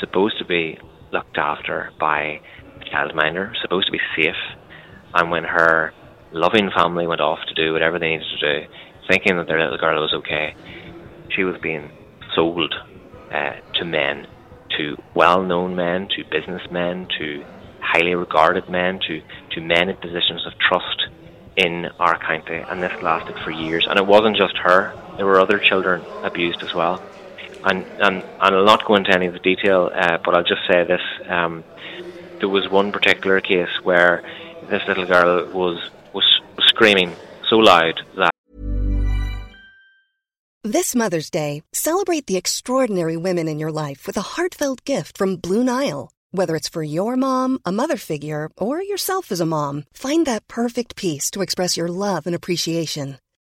supposed 0.01 0.39
to 0.39 0.45
be 0.45 0.79
looked 1.13 1.39
after 1.39 1.91
by 1.99 2.41
a 2.81 2.85
childminder, 2.93 3.53
supposed 3.61 3.87
to 3.87 3.93
be 3.93 4.01
safe, 4.17 4.37
and 5.15 5.31
when 5.31 5.45
her 5.45 5.93
loving 6.33 6.71
family 6.77 7.07
went 7.07 7.21
off 7.21 7.39
to 7.49 7.55
do 7.55 7.73
whatever 7.73 7.99
they 7.99 8.11
needed 8.11 8.27
to 8.39 8.61
do, 8.61 8.67
thinking 9.09 9.37
that 9.37 9.47
their 9.47 9.61
little 9.61 9.79
girl 9.79 10.01
was 10.01 10.13
okay, 10.13 10.55
she 11.35 11.45
was 11.45 11.57
being 11.63 11.91
sold 12.35 12.75
uh, 13.33 13.53
to 13.75 13.85
men, 13.85 14.27
to 14.77 14.97
well-known 15.15 15.75
men, 15.75 16.09
to 16.09 16.25
businessmen, 16.31 17.09
to 17.19 17.45
highly 17.81 18.15
regarded 18.15 18.69
men, 18.69 19.01
to, 19.07 19.23
to 19.51 19.61
men 19.61 19.89
in 19.89 19.97
positions 19.97 20.47
of 20.47 20.53
trust 20.59 21.07
in 21.57 21.87
our 21.99 22.19
county, 22.19 22.63
and 22.69 22.83
this 22.83 22.93
lasted 23.03 23.37
for 23.43 23.51
years. 23.51 23.87
And 23.89 23.99
it 23.99 24.07
wasn't 24.07 24.37
just 24.37 24.57
her; 24.59 24.95
there 25.17 25.27
were 25.27 25.41
other 25.41 25.59
children 25.59 26.05
abused 26.23 26.63
as 26.63 26.75
well. 26.75 27.03
And 27.65 27.85
and, 28.01 28.23
and 28.23 28.55
I'll 28.55 28.65
not 28.65 28.85
go 28.85 28.95
into 28.95 29.13
any 29.13 29.27
of 29.27 29.33
the 29.33 29.41
detail, 29.41 29.91
uh, 29.95 30.19
but 30.25 30.35
I'll 30.35 30.45
just 30.45 30.63
say 30.71 30.85
this: 30.85 31.01
um, 31.29 31.65
there 32.39 32.49
was 32.49 32.69
one 32.71 32.93
particular 32.93 33.41
case 33.41 33.69
where 33.83 34.23
this 34.71 34.83
little 34.87 35.07
girl 35.07 35.47
was 35.53 35.91
was, 36.13 36.41
was 36.57 36.67
screaming 36.67 37.15
so 37.49 37.57
loud 37.57 38.01
that. 38.17 38.31
This 40.65 40.95
Mother's 40.95 41.31
Day, 41.31 41.63
celebrate 41.73 42.27
the 42.27 42.37
extraordinary 42.37 43.17
women 43.17 43.49
in 43.49 43.59
your 43.59 43.73
life 43.73 44.07
with 44.07 44.17
a 44.17 44.23
heartfelt 44.37 44.85
gift 44.85 45.17
from 45.17 45.37
Blue 45.37 45.65
Nile. 45.65 46.11
Whether 46.31 46.57
it's 46.57 46.69
for 46.69 46.83
your 46.83 47.17
mom, 47.17 47.59
a 47.65 47.73
mother 47.73 47.97
figure, 47.97 48.51
or 48.59 48.83
yourself 48.83 49.33
as 49.33 49.41
a 49.41 49.47
mom, 49.47 49.85
find 49.95 50.27
that 50.27 50.47
perfect 50.47 50.95
piece 50.95 51.31
to 51.31 51.43
express 51.43 51.77
your 51.77 51.89
love 51.89 52.27
and 52.27 52.35
appreciation. 52.35 53.19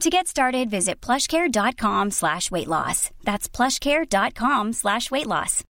To 0.00 0.08
get 0.08 0.26
started, 0.28 0.70
visit 0.70 1.02
plushcare.com 1.02 2.10
slash 2.10 2.50
weight 2.50 2.68
loss. 2.68 3.10
That's 3.22 3.50
plushcare.com 3.50 4.72
slash 4.72 5.10
weight 5.10 5.26
loss. 5.26 5.62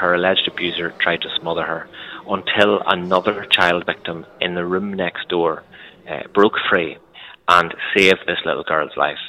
Her 0.00 0.14
alleged 0.14 0.48
abuser 0.48 0.92
tried 1.00 1.20
to 1.22 1.28
smother 1.40 1.62
her 1.62 1.88
until 2.28 2.80
another 2.84 3.46
child 3.52 3.86
victim 3.86 4.26
in 4.40 4.56
the 4.56 4.66
room 4.66 4.92
next 4.94 5.28
door 5.28 5.62
uh, 6.10 6.26
broke 6.34 6.54
free 6.68 6.98
and 7.46 7.72
saved 7.96 8.24
this 8.26 8.38
little 8.44 8.64
girl's 8.64 8.96
life. 8.96 9.22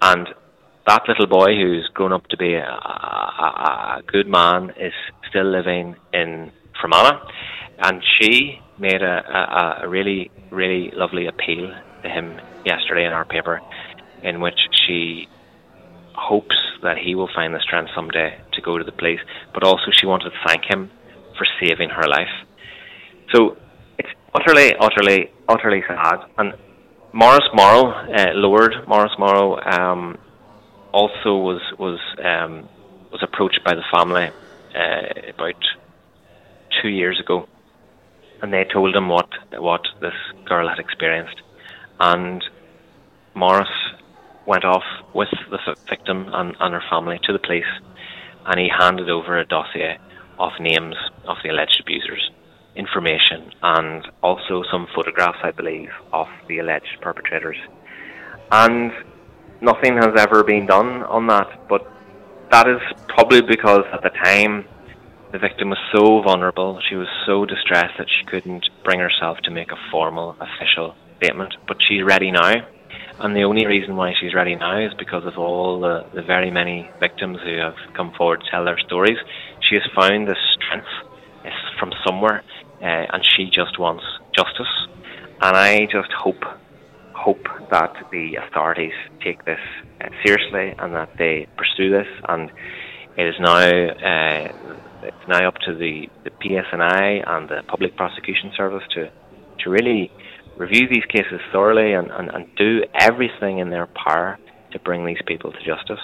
And 0.00 0.28
that 0.86 1.02
little 1.08 1.26
boy, 1.26 1.56
who's 1.56 1.90
grown 1.92 2.12
up 2.12 2.28
to 2.28 2.36
be 2.36 2.54
a, 2.54 2.64
a, 2.64 3.98
a 3.98 4.02
good 4.06 4.28
man, 4.28 4.70
is 4.78 4.92
still 5.28 5.50
living 5.50 5.96
in 6.12 6.52
Fermanagh. 6.80 7.26
And 7.80 8.04
she 8.20 8.61
made 8.78 9.02
a, 9.02 9.80
a, 9.82 9.84
a 9.84 9.88
really, 9.88 10.30
really 10.50 10.90
lovely 10.94 11.26
appeal 11.26 11.72
to 12.02 12.08
him 12.08 12.40
yesterday 12.64 13.04
in 13.04 13.12
our 13.12 13.24
paper, 13.24 13.60
in 14.22 14.40
which 14.40 14.58
she 14.86 15.28
hopes 16.14 16.56
that 16.82 16.98
he 16.98 17.14
will 17.14 17.28
find 17.34 17.54
the 17.54 17.60
strength 17.60 17.90
someday 17.94 18.38
to 18.52 18.60
go 18.60 18.78
to 18.78 18.84
the 18.84 18.92
police, 18.92 19.20
but 19.54 19.64
also 19.64 19.86
she 19.92 20.06
wanted 20.06 20.30
to 20.30 20.36
thank 20.46 20.64
him 20.64 20.90
for 21.36 21.46
saving 21.60 21.90
her 21.90 22.06
life. 22.08 22.34
So 23.34 23.56
it's 23.98 24.08
utterly, 24.34 24.74
utterly, 24.78 25.30
utterly 25.48 25.82
sad. 25.86 26.18
And 26.38 26.54
Maurice 27.12 27.48
Morrow, 27.54 27.90
uh, 27.90 28.32
Lord 28.34 28.74
Maurice 28.86 29.16
Morrow, 29.18 29.60
um, 29.60 30.18
also 30.92 31.36
was 31.36 31.60
was 31.78 31.98
um, 32.22 32.68
was 33.10 33.22
approached 33.22 33.60
by 33.64 33.74
the 33.74 33.82
family 33.92 34.30
uh, 34.74 35.30
about 35.34 35.62
two 36.80 36.88
years 36.88 37.20
ago, 37.20 37.46
and 38.42 38.52
they 38.52 38.64
told 38.64 38.94
him 38.94 39.08
what 39.08 39.28
what 39.52 39.82
this 40.00 40.14
girl 40.44 40.68
had 40.68 40.78
experienced, 40.78 41.40
and 42.00 42.44
Maurice 43.34 43.68
went 44.46 44.64
off 44.64 44.82
with 45.14 45.28
the 45.50 45.76
victim 45.88 46.28
and, 46.32 46.54
and 46.58 46.74
her 46.74 46.82
family 46.90 47.18
to 47.24 47.32
the 47.32 47.38
police, 47.38 47.72
and 48.46 48.58
he 48.58 48.68
handed 48.68 49.08
over 49.08 49.38
a 49.38 49.46
dossier 49.46 49.98
of 50.38 50.50
names 50.58 50.96
of 51.26 51.36
the 51.44 51.50
alleged 51.50 51.80
abusers, 51.80 52.30
information, 52.74 53.52
and 53.62 54.08
also 54.22 54.64
some 54.70 54.88
photographs, 54.94 55.38
I 55.42 55.52
believe, 55.52 55.90
of 56.12 56.26
the 56.48 56.58
alleged 56.58 56.98
perpetrators. 57.00 57.56
And 58.50 58.92
nothing 59.60 59.96
has 59.96 60.12
ever 60.18 60.42
been 60.42 60.66
done 60.66 61.04
on 61.04 61.28
that, 61.28 61.68
but 61.68 61.88
that 62.50 62.68
is 62.68 62.80
probably 63.08 63.40
because 63.40 63.84
at 63.92 64.02
the 64.02 64.10
time 64.10 64.66
the 65.32 65.38
victim 65.38 65.70
was 65.70 65.78
so 65.94 66.20
vulnerable, 66.20 66.78
she 66.88 66.94
was 66.94 67.08
so 67.26 67.46
distressed 67.46 67.96
that 67.98 68.06
she 68.08 68.24
couldn't 68.26 68.68
bring 68.84 69.00
herself 69.00 69.38
to 69.44 69.50
make 69.50 69.72
a 69.72 69.78
formal, 69.90 70.36
official 70.38 70.94
statement. 71.16 71.54
But 71.66 71.78
she's 71.88 72.02
ready 72.04 72.30
now. 72.30 72.68
And 73.18 73.34
the 73.34 73.44
only 73.44 73.66
reason 73.66 73.96
why 73.96 74.12
she's 74.20 74.34
ready 74.34 74.56
now 74.56 74.78
is 74.78 74.92
because 74.98 75.24
of 75.24 75.38
all 75.38 75.80
the, 75.80 76.04
the 76.14 76.22
very 76.22 76.50
many 76.50 76.90
victims 77.00 77.38
who 77.44 77.56
have 77.58 77.76
come 77.94 78.12
forward 78.12 78.42
to 78.42 78.50
tell 78.50 78.64
their 78.64 78.78
stories. 78.78 79.18
She 79.68 79.76
has 79.76 79.84
found 79.94 80.28
this 80.28 80.38
strength 80.54 80.88
from 81.78 81.92
somewhere, 82.06 82.42
uh, 82.80 82.84
and 82.84 83.24
she 83.24 83.46
just 83.46 83.78
wants 83.78 84.04
justice. 84.36 84.72
And 85.40 85.56
I 85.56 85.86
just 85.86 86.12
hope 86.12 86.44
hope 87.14 87.46
that 87.70 87.94
the 88.10 88.34
authorities 88.34 88.94
take 89.22 89.44
this 89.44 89.60
uh, 90.00 90.08
seriously 90.24 90.74
and 90.78 90.92
that 90.94 91.10
they 91.18 91.46
pursue 91.56 91.90
this. 91.90 92.08
And 92.28 92.50
it 93.16 93.26
is 93.26 93.34
now 93.38 93.58
uh, 93.58 94.52
it's 95.02 95.28
now 95.28 95.48
up 95.48 95.56
to 95.66 95.74
the, 95.74 96.08
the 96.24 96.30
PSNI 96.30 97.28
and 97.28 97.48
the 97.48 97.62
Public 97.66 97.96
Prosecution 97.96 98.52
Service 98.56 98.84
to 98.94 99.10
to 99.60 99.70
really 99.70 100.10
review 100.56 100.88
these 100.88 101.04
cases 101.08 101.40
thoroughly 101.50 101.92
and, 101.92 102.10
and, 102.10 102.28
and 102.30 102.46
do 102.56 102.84
everything 102.98 103.58
in 103.58 103.70
their 103.70 103.86
power 103.86 104.38
to 104.72 104.78
bring 104.80 105.06
these 105.06 105.20
people 105.26 105.52
to 105.52 105.58
justice. 105.58 106.00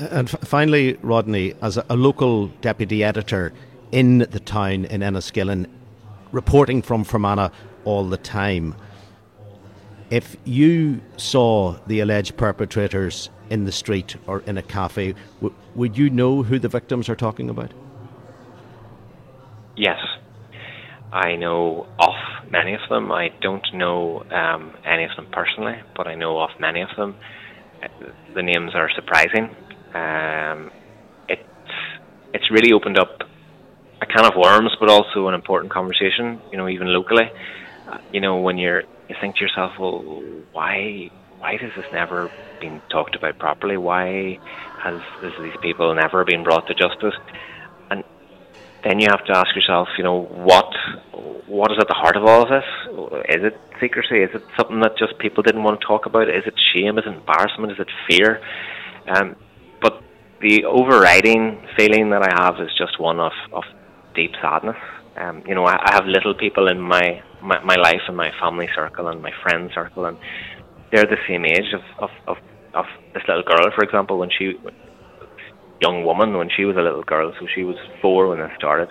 Uh, 0.00 0.08
and 0.10 0.28
f- 0.28 0.40
finally, 0.40 0.94
Rodney, 1.02 1.54
as 1.62 1.76
a, 1.76 1.84
a, 1.88 1.96
local 1.96 2.48
deputy 2.60 3.04
editor 3.04 3.52
in 3.90 4.18
the 4.18 4.40
town 4.40 4.84
in 4.86 5.00
Enniskillen, 5.00 5.66
reporting 6.30 6.82
from 6.82 7.04
Fermanagh 7.04 7.50
all 7.84 8.04
the 8.04 8.16
time, 8.16 8.74
if 10.12 10.36
you 10.44 11.00
saw 11.16 11.74
the 11.86 12.00
alleged 12.00 12.36
perpetrators 12.36 13.30
in 13.48 13.64
the 13.64 13.72
street 13.72 14.14
or 14.26 14.40
in 14.40 14.58
a 14.58 14.62
cafe, 14.62 15.14
w- 15.40 15.54
would 15.74 15.96
you 15.96 16.10
know 16.10 16.42
who 16.42 16.58
the 16.58 16.68
victims 16.68 17.08
are 17.08 17.16
talking 17.16 17.48
about? 17.48 17.72
Yes, 19.74 20.00
I 21.10 21.36
know 21.36 21.86
of 21.98 22.14
many 22.50 22.74
of 22.74 22.80
them. 22.90 23.10
I 23.10 23.30
don't 23.40 23.66
know 23.72 24.22
um, 24.30 24.74
any 24.84 25.04
of 25.04 25.16
them 25.16 25.28
personally, 25.32 25.80
but 25.96 26.06
I 26.06 26.14
know 26.14 26.38
of 26.42 26.50
many 26.60 26.82
of 26.82 26.90
them. 26.94 27.16
The 28.34 28.42
names 28.42 28.72
are 28.74 28.90
surprising. 28.94 29.56
Um, 29.94 30.70
it's 31.26 31.42
it's 32.34 32.50
really 32.50 32.74
opened 32.74 32.98
up 32.98 33.22
a 34.02 34.06
can 34.06 34.26
of 34.26 34.34
worms, 34.36 34.72
but 34.78 34.90
also 34.90 35.28
an 35.28 35.34
important 35.34 35.72
conversation. 35.72 36.38
You 36.50 36.58
know, 36.58 36.68
even 36.68 36.88
locally. 36.88 37.30
Uh, 37.88 37.98
you 38.12 38.20
know, 38.20 38.36
when 38.36 38.58
you're 38.58 38.82
you 39.08 39.16
think 39.20 39.36
to 39.36 39.42
yourself, 39.42 39.72
well, 39.78 40.00
why 40.52 41.10
why 41.38 41.56
has 41.56 41.72
this 41.76 41.86
never 41.92 42.30
been 42.60 42.80
talked 42.88 43.16
about 43.16 43.36
properly? 43.38 43.76
Why 43.76 44.38
has, 44.78 45.00
these 45.40 45.56
people 45.60 45.92
never 45.92 46.24
been 46.24 46.44
brought 46.44 46.68
to 46.68 46.74
justice? 46.74 47.14
And 47.90 48.04
then 48.84 49.00
you 49.00 49.08
have 49.10 49.24
to 49.24 49.36
ask 49.36 49.54
yourself, 49.56 49.88
you 49.98 50.04
know, 50.04 50.22
what 50.22 50.72
what 51.46 51.72
is 51.72 51.78
at 51.80 51.88
the 51.88 51.94
heart 51.94 52.16
of 52.16 52.24
all 52.24 52.42
of 52.42 52.48
this? 52.48 52.64
Is 53.28 53.44
it 53.44 53.60
secrecy? 53.80 54.22
Is 54.22 54.30
it 54.34 54.42
something 54.56 54.80
that 54.80 54.96
just 54.96 55.18
people 55.18 55.42
didn't 55.42 55.64
want 55.64 55.80
to 55.80 55.86
talk 55.86 56.06
about? 56.06 56.28
Is 56.28 56.44
it 56.46 56.54
shame? 56.72 56.96
Is 56.96 57.04
it 57.06 57.12
embarrassment? 57.12 57.72
Is 57.72 57.80
it 57.80 57.88
fear? 58.08 58.40
Um, 59.08 59.36
but 59.80 60.00
the 60.40 60.64
overriding 60.64 61.60
feeling 61.76 62.10
that 62.10 62.22
I 62.22 62.42
have 62.44 62.60
is 62.60 62.70
just 62.78 63.00
one 63.00 63.18
of, 63.18 63.32
of 63.52 63.64
deep 64.14 64.32
sadness. 64.40 64.76
Um, 65.16 65.42
you 65.46 65.54
know, 65.54 65.64
I, 65.64 65.76
I 65.90 65.94
have 65.94 66.06
little 66.06 66.34
people 66.34 66.68
in 66.68 66.80
my, 66.80 67.22
my, 67.42 67.62
my 67.62 67.76
life 67.76 68.02
and 68.08 68.16
my 68.16 68.30
family 68.40 68.68
circle 68.74 69.08
and 69.08 69.22
my 69.22 69.32
friend 69.42 69.70
circle, 69.74 70.06
and 70.06 70.16
they're 70.90 71.04
the 71.04 71.18
same 71.28 71.44
age 71.44 71.72
of, 71.74 71.82
of, 71.98 72.10
of, 72.26 72.36
of 72.74 72.86
this 73.14 73.22
little 73.28 73.42
girl, 73.42 73.70
for 73.74 73.84
example, 73.84 74.18
when 74.18 74.30
she 74.30 74.58
young 75.82 76.04
woman 76.04 76.38
when 76.38 76.48
she 76.48 76.64
was 76.64 76.76
a 76.76 76.80
little 76.80 77.02
girl, 77.02 77.34
so 77.38 77.46
she 77.52 77.64
was 77.64 77.76
four 78.00 78.28
when 78.28 78.40
I 78.40 78.54
started. 78.56 78.90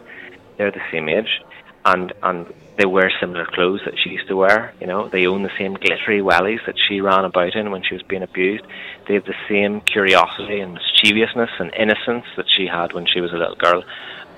They're 0.57 0.71
the 0.71 0.81
same 0.91 1.07
age, 1.07 1.41
and 1.85 2.13
and 2.21 2.53
they 2.77 2.85
wear 2.85 3.11
similar 3.19 3.45
clothes 3.45 3.81
that 3.85 3.95
she 3.97 4.09
used 4.11 4.27
to 4.27 4.35
wear. 4.35 4.73
You 4.81 4.87
know, 4.87 5.07
they 5.07 5.25
own 5.25 5.43
the 5.43 5.57
same 5.57 5.73
glittery 5.73 6.21
wellies 6.21 6.65
that 6.65 6.75
she 6.87 7.01
ran 7.01 7.25
about 7.25 7.55
in 7.55 7.71
when 7.71 7.83
she 7.83 7.95
was 7.95 8.03
being 8.03 8.23
abused. 8.23 8.65
They 9.07 9.15
have 9.15 9.25
the 9.25 9.41
same 9.49 9.81
curiosity 9.81 10.59
and 10.59 10.73
mischievousness 10.73 11.51
and 11.59 11.73
innocence 11.73 12.25
that 12.37 12.49
she 12.55 12.67
had 12.67 12.93
when 12.93 13.05
she 13.05 13.21
was 13.21 13.31
a 13.31 13.37
little 13.37 13.55
girl. 13.55 13.83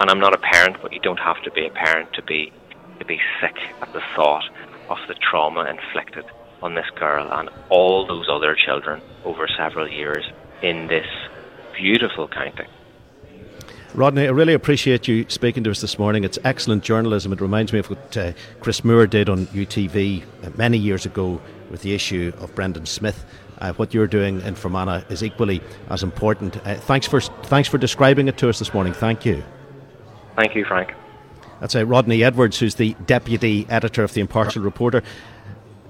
And 0.04 0.12
I'm 0.12 0.20
not 0.20 0.34
a 0.34 0.38
parent, 0.38 0.76
but 0.82 0.92
you 0.92 1.00
don't 1.00 1.22
have 1.22 1.42
to 1.44 1.52
be 1.52 1.66
a 1.66 1.70
parent 1.70 2.12
to 2.16 2.22
be 2.22 2.52
to 3.00 3.06
be 3.06 3.22
sick 3.40 3.56
at 3.82 3.94
the 3.94 4.02
thought 4.18 4.44
of 4.90 4.98
the 5.08 5.14
trauma 5.14 5.64
inflicted 5.64 6.26
on 6.62 6.76
this 6.76 6.90
girl 7.00 7.32
and 7.32 7.50
all 7.70 8.06
those 8.06 8.28
other 8.30 8.54
children 8.54 9.02
over 9.24 9.48
several 9.48 9.88
years 9.88 10.30
in 10.62 10.88
this 10.88 11.06
beautiful 11.74 12.28
county. 12.28 12.66
Rodney, 13.94 14.28
I 14.28 14.32
really 14.32 14.54
appreciate 14.54 15.08
you 15.08 15.26
speaking 15.30 15.64
to 15.64 15.72
us 15.72 15.80
this 15.80 15.98
morning. 15.98 16.26
It's 16.26 16.38
excellent 16.44 16.84
journalism. 16.84 17.32
It 17.32 17.40
reminds 17.40 17.72
me 17.72 17.80
of 17.80 17.90
what 17.90 18.18
uh, 18.18 18.34
Chris 18.60 18.84
Moore 18.84 19.08
did 19.08 19.30
on 19.30 19.48
UTV 19.48 20.22
uh, 20.22 20.50
many 20.58 20.78
years 20.78 21.06
ago 21.06 21.42
with 21.72 21.82
the 21.82 21.96
issue 21.96 22.34
of 22.40 22.54
Brendan 22.56 22.88
Smyth. 22.88 23.24
Uh, 23.60 23.72
what 23.76 23.94
you're 23.94 24.08
doing 24.08 24.42
in 24.42 24.56
Fermanagh 24.56 25.06
is 25.10 25.24
equally 25.24 25.62
as 25.90 26.04
important. 26.04 26.58
Uh, 26.68 26.76
thanks 26.76 27.08
for 27.08 27.22
thanks 27.22 27.70
for 27.70 27.78
describing 27.78 28.28
it 28.28 28.36
to 28.40 28.50
us 28.50 28.60
this 28.60 28.74
morning. 28.74 28.92
Thank 28.92 29.26
you. 29.26 29.42
Thank 30.36 30.56
you, 30.56 30.66
Frank. 30.66 30.94
That's 31.60 31.76
uh, 31.76 31.86
Rodney 31.86 32.24
Edwards, 32.24 32.60
who's 32.60 32.76
the 32.76 32.96
deputy 33.06 33.66
editor 33.70 34.04
of 34.04 34.14
the 34.14 34.22
Impartial 34.22 34.62
Reporter. 34.62 35.04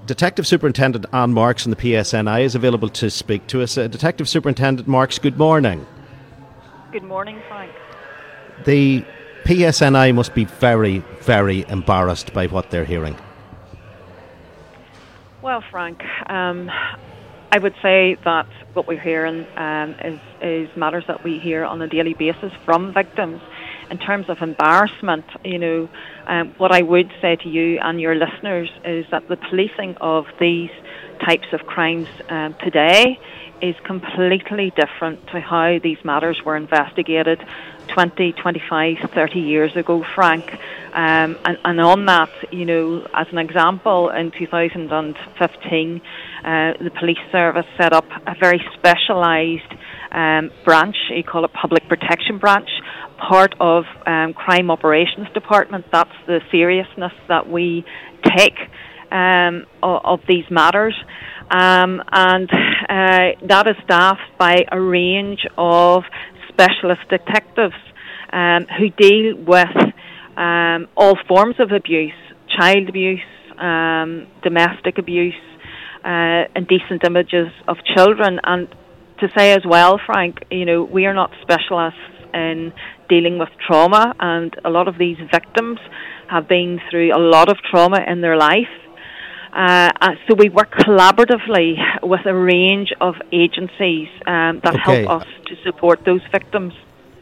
Detective 0.06 0.46
Superintendent 0.46 1.06
Anne 1.12 1.32
Marks 1.32 1.64
in 1.64 1.70
the 1.70 1.76
PSNI 1.76 2.42
is 2.42 2.54
available 2.54 2.90
to 2.90 3.10
speak 3.10 3.46
to 3.48 3.62
us. 3.62 3.78
Uh, 3.78 3.88
Detective 3.88 4.28
Superintendent 4.28 4.86
Marks, 4.86 5.18
good 5.18 5.38
morning. 5.38 5.86
Good 6.92 7.04
morning, 7.04 7.40
Frank. 7.48 7.72
The 8.66 9.04
PSNI 9.44 10.14
must 10.14 10.34
be 10.34 10.44
very, 10.44 10.98
very 11.22 11.64
embarrassed 11.68 12.32
by 12.32 12.46
what 12.46 12.70
they're 12.70 12.84
hearing. 12.84 13.16
Well, 15.42 15.62
Frank, 15.70 16.02
um, 16.28 16.70
I 17.50 17.58
would 17.58 17.74
say 17.82 18.16
that 18.24 18.46
what 18.74 18.86
we're 18.86 19.00
hearing 19.00 19.46
um, 19.56 19.94
is, 20.04 20.20
is 20.40 20.76
matters 20.76 21.04
that 21.08 21.24
we 21.24 21.38
hear 21.38 21.64
on 21.64 21.82
a 21.82 21.88
daily 21.88 22.14
basis 22.14 22.52
from 22.64 22.92
victims 22.94 23.40
in 23.90 23.98
terms 23.98 24.28
of 24.28 24.38
embarrassment, 24.40 25.24
you 25.44 25.58
know, 25.58 25.88
um, 26.26 26.54
what 26.58 26.72
I 26.72 26.82
would 26.82 27.12
say 27.20 27.36
to 27.36 27.48
you 27.48 27.78
and 27.80 28.00
your 28.00 28.14
listeners 28.14 28.70
is 28.84 29.06
that 29.10 29.28
the 29.28 29.36
policing 29.36 29.96
of 30.00 30.26
these 30.40 30.70
types 31.24 31.46
of 31.52 31.66
crimes 31.66 32.08
um, 32.28 32.54
today 32.62 33.18
is 33.62 33.76
completely 33.84 34.72
different 34.76 35.26
to 35.28 35.40
how 35.40 35.78
these 35.82 35.98
matters 36.04 36.42
were 36.44 36.56
investigated 36.56 37.42
20, 37.88 38.32
25, 38.32 38.96
30 39.14 39.38
years 39.40 39.76
ago, 39.76 40.04
Frank. 40.14 40.52
Um, 40.92 41.38
and, 41.44 41.58
and, 41.64 41.80
on 41.80 42.06
that, 42.06 42.30
you 42.52 42.64
know, 42.64 43.06
as 43.14 43.26
an 43.30 43.38
example, 43.38 44.10
in 44.10 44.30
2015, 44.32 46.00
uh, 46.44 46.72
the 46.80 46.90
police 46.90 47.18
service 47.32 47.66
set 47.76 47.92
up 47.92 48.06
a 48.26 48.34
very 48.38 48.62
specialised 48.74 49.72
um, 50.14 50.50
branch, 50.64 50.96
you 51.10 51.24
call 51.24 51.44
it 51.44 51.52
public 51.52 51.88
protection 51.88 52.38
branch, 52.38 52.68
part 53.18 53.54
of 53.60 53.84
um, 54.06 54.32
crime 54.32 54.70
operations 54.70 55.28
department. 55.34 55.84
That's 55.92 56.16
the 56.26 56.40
seriousness 56.50 57.12
that 57.28 57.48
we 57.48 57.84
take 58.24 58.56
um, 59.10 59.66
of, 59.82 60.20
these 60.28 60.44
matters. 60.50 60.94
Um, 61.50 62.02
and 62.10 62.48
uh, 62.50 63.46
that 63.48 63.66
is 63.66 63.76
staffed 63.84 64.38
by 64.38 64.64
a 64.70 64.80
range 64.80 65.46
of 65.58 66.04
specialist 66.48 67.02
detectives 67.10 67.74
um, 68.32 68.66
who 68.78 68.90
deal 68.90 69.36
with 69.36 69.76
um, 70.36 70.88
all 70.96 71.16
forms 71.28 71.56
of 71.58 71.72
abuse, 71.72 72.12
child 72.56 72.88
abuse, 72.88 73.20
domestic 74.42 74.98
abuse, 74.98 75.34
uh, 76.04 76.44
indecent 76.56 77.04
images 77.04 77.48
of 77.68 77.76
children. 77.94 78.40
And 78.44 78.68
to 79.20 79.28
say 79.36 79.52
as 79.52 79.62
well, 79.64 80.00
Frank, 80.04 80.44
you 80.50 80.64
know, 80.64 80.82
we 80.82 81.06
are 81.06 81.14
not 81.14 81.30
specialists 81.42 82.00
in 82.32 82.72
dealing 83.08 83.38
with 83.38 83.48
trauma, 83.66 84.14
and 84.18 84.54
a 84.64 84.70
lot 84.70 84.88
of 84.88 84.98
these 84.98 85.16
victims 85.30 85.78
have 86.28 86.48
been 86.48 86.80
through 86.90 87.14
a 87.14 87.18
lot 87.18 87.48
of 87.48 87.56
trauma 87.70 88.00
in 88.06 88.20
their 88.20 88.36
life. 88.36 88.68
Uh, 89.52 89.90
uh, 90.00 90.10
so 90.26 90.34
we 90.34 90.48
work 90.48 90.72
collaboratively 90.72 91.76
with 92.02 92.26
a 92.26 92.34
range 92.34 92.92
of 93.00 93.14
agencies 93.30 94.08
um, 94.26 94.60
that 94.64 94.74
okay. 94.74 95.04
help 95.04 95.22
us 95.22 95.28
to 95.46 95.54
support 95.62 96.04
those 96.04 96.22
victims. 96.32 96.74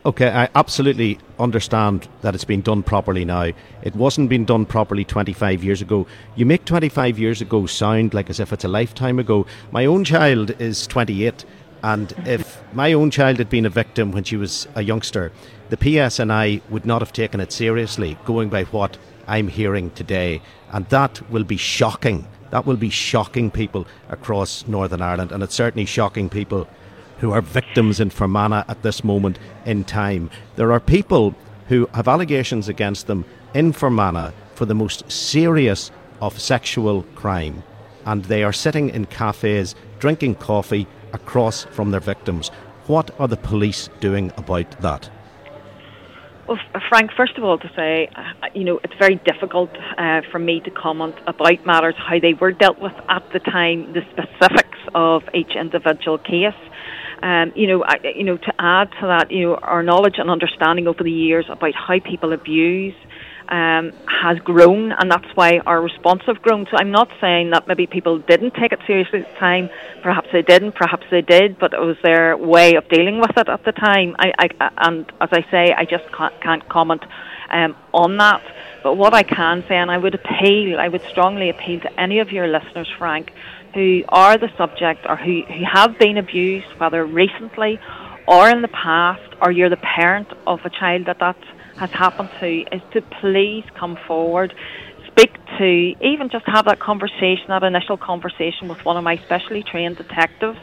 Okay, 0.05 0.31
I 0.31 0.49
absolutely 0.57 1.19
understand 1.39 2.09
that 2.23 2.35
it's 2.35 2.45
been 2.45 2.63
done 2.63 2.83
properly 2.83 3.25
now. 3.25 3.53
It 3.83 3.95
wasn't 3.95 4.31
being 4.31 4.45
done 4.45 4.67
properly 4.67 5.05
25 5.05 5.63
years 5.63 5.81
ago. 5.81 6.09
You 6.35 6.45
make 6.45 6.65
25 6.65 7.21
years 7.21 7.41
ago 7.41 7.67
sound 7.67 8.13
like 8.13 8.29
as 8.29 8.41
if 8.41 8.53
it's 8.53 8.65
a 8.65 8.69
lifetime 8.69 9.21
ago. 9.21 9.47
My 9.71 9.87
own 9.87 10.03
child 10.03 10.61
is 10.61 10.89
28 10.89 11.45
and 11.83 12.13
if 12.25 12.63
my 12.73 12.93
own 12.93 13.11
child 13.11 13.39
had 13.39 13.51
been 13.51 13.67
a 13.67 13.71
victim 13.71 14.13
when 14.13 14.25
she 14.25 14.37
was 14.37 14.69
a 14.75 14.83
youngster, 14.83 15.33
the 15.69 15.77
PSNI 15.77 16.63
would 16.71 16.87
not 16.87 17.03
have 17.03 17.13
taken 17.13 17.41
it 17.41 17.51
seriously, 17.51 18.17
going 18.25 18.49
by 18.49 18.65
what 18.65 18.99
I'm 19.27 19.49
hearing 19.49 19.91
today. 19.91 20.43
And 20.71 20.87
that 20.91 21.29
will 21.31 21.45
be 21.45 21.57
shocking. 21.57 22.27
That 22.51 22.67
will 22.67 22.77
be 22.77 22.91
shocking 22.91 23.51
people 23.51 23.87
across 24.09 24.67
Northern 24.69 25.03
Ireland. 25.03 25.33
And 25.33 25.43
it's 25.43 25.55
certainly 25.55 25.87
shocking 25.87 26.29
people 26.29 26.69
who 27.19 27.33
are 27.33 27.41
victims 27.41 27.99
in 27.99 28.11
Fermanagh 28.11 28.65
at 28.69 28.83
this 28.83 29.03
moment 29.03 29.39
in 29.65 29.85
time. 29.85 30.31
There 30.57 30.73
are 30.73 30.81
people 30.81 31.35
who 31.69 31.89
have 31.95 32.09
allegations 32.09 32.69
against 32.69 33.07
them 33.07 33.25
in 33.55 33.73
Fermanagh 33.73 34.33
for 34.55 34.67
the 34.67 34.75
most 34.75 35.11
serious 35.11 35.91
of 36.21 36.39
sexual 36.39 37.03
crime. 37.15 37.65
And 38.05 38.25
they 38.25 38.45
are 38.45 38.53
sitting 38.53 38.91
in 38.91 39.07
cafes 39.07 39.75
drinking 39.99 40.35
coffee 40.37 40.87
across 41.13 41.65
from 41.65 41.91
their 41.91 42.01
victims. 42.01 42.51
What 42.87 43.11
are 43.21 43.29
the 43.29 43.37
police 43.37 43.89
doing 44.01 44.33
about 44.37 44.81
that? 44.81 45.11
Well, 46.49 46.59
Frank, 46.89 47.13
first 47.17 47.39
of 47.39 47.45
all, 47.45 47.57
to 47.59 47.71
say, 47.77 48.09
uh, 48.17 48.49
you 48.53 48.65
know, 48.65 48.81
it's 48.83 48.95
very 48.99 49.15
difficult 49.15 49.71
uh, 49.97 50.23
for 50.31 50.41
me 50.41 50.61
to 50.61 50.71
comment 50.71 51.15
about 51.27 51.65
matters, 51.65 51.95
how 51.97 52.19
they 52.19 52.35
were 52.35 52.51
dealt 52.51 52.81
with 52.81 52.93
at 53.09 53.23
the 53.33 53.39
time, 53.39 53.93
the 53.93 54.03
specifics 54.11 54.79
of 54.95 55.23
each 55.33 55.55
individual 55.55 56.19
case. 56.19 56.53
Um, 57.23 57.53
you 57.55 57.69
know, 57.69 57.85
I, 57.85 57.99
you 58.17 58.25
know, 58.25 58.37
to 58.37 58.53
add 58.59 58.91
to 59.01 59.07
that, 59.07 59.31
you 59.31 59.47
know, 59.47 59.55
our 59.55 59.85
knowledge 59.85 60.17
and 60.19 60.29
understanding 60.29 60.89
over 60.89 61.05
the 61.05 61.13
years 61.13 61.47
about 61.49 61.75
how 61.75 62.01
people 62.01 62.33
abuse 62.33 62.95
um, 63.53 63.93
has 64.07 64.39
grown, 64.39 64.93
and 64.93 65.11
that's 65.11 65.29
why 65.35 65.59
our 65.67 65.83
response 65.83 66.23
have 66.27 66.41
grown. 66.41 66.67
So 66.71 66.79
I'm 66.79 66.91
not 66.91 67.11
saying 67.21 67.51
that 67.51 67.69
maybe 67.69 67.87
people 67.87 68.19
didn't 68.19 68.55
take 68.55 68.73
it 68.73 68.81
seriously 68.87 69.21
at 69.21 69.35
the 69.35 69.39
time. 69.39 69.69
Perhaps 70.03 70.29
they 70.33 70.41
didn't. 70.41 70.73
Perhaps 70.73 71.05
they 71.11 71.21
did, 71.21 71.59
but 71.59 71.75
it 71.75 71.81
was 71.81 71.99
their 72.03 72.35
way 72.35 72.77
of 72.77 72.89
dealing 72.89 73.21
with 73.21 73.37
it 73.37 73.51
at 73.51 73.63
the 73.65 73.73
time. 73.73 74.17
I, 74.19 74.33
I 74.39 74.71
and 74.79 75.13
as 75.21 75.29
I 75.33 75.45
say, 75.51 75.75
I 75.77 75.85
just 75.85 76.11
can't, 76.13 76.35
can't 76.41 76.67
comment 76.71 77.05
um, 77.51 77.77
on 77.93 78.17
that. 78.17 78.43
But 78.83 78.95
what 78.95 79.13
I 79.13 79.23
can 79.23 79.63
say, 79.69 79.77
and 79.77 79.91
I 79.91 79.99
would 79.99 80.15
appeal, 80.15 80.81
I 80.81 80.89
would 80.89 81.03
strongly 81.03 81.51
appeal 81.51 81.81
to 81.81 82.01
any 82.01 82.21
of 82.21 82.33
your 82.33 82.49
listeners, 82.49 82.89
Frank, 82.97 83.35
who 83.75 84.03
are 84.09 84.39
the 84.39 84.49
subject 84.57 85.05
or 85.07 85.17
who, 85.17 85.43
who 85.43 85.65
have 85.71 85.99
been 85.99 86.17
abused, 86.17 86.69
whether 86.79 87.05
recently 87.05 87.79
or 88.27 88.49
in 88.49 88.63
the 88.63 88.69
past, 88.69 89.35
or 89.43 89.53
you're 89.53 89.69
the 89.69 89.77
parent 89.77 90.29
of 90.47 90.61
a 90.65 90.71
child 90.71 91.07
that 91.07 91.19
that's 91.19 91.45
has 91.83 91.91
happened 91.91 92.31
to 92.39 92.65
is 92.73 92.83
to 92.93 93.03
please 93.21 93.65
come 93.75 93.99
forward, 94.07 94.55
speak 95.09 95.35
to, 95.59 95.95
even 96.01 96.29
just 96.31 96.47
have 96.47 96.67
that 96.67 96.79
conversation, 96.79 97.47
that 97.49 97.65
initial 97.65 97.97
conversation 97.97 98.69
with 98.69 98.85
one 98.85 98.97
of 98.97 99.03
my 99.03 99.17
specially 99.17 99.65
trained 99.65 99.97
detectives. 99.97 100.61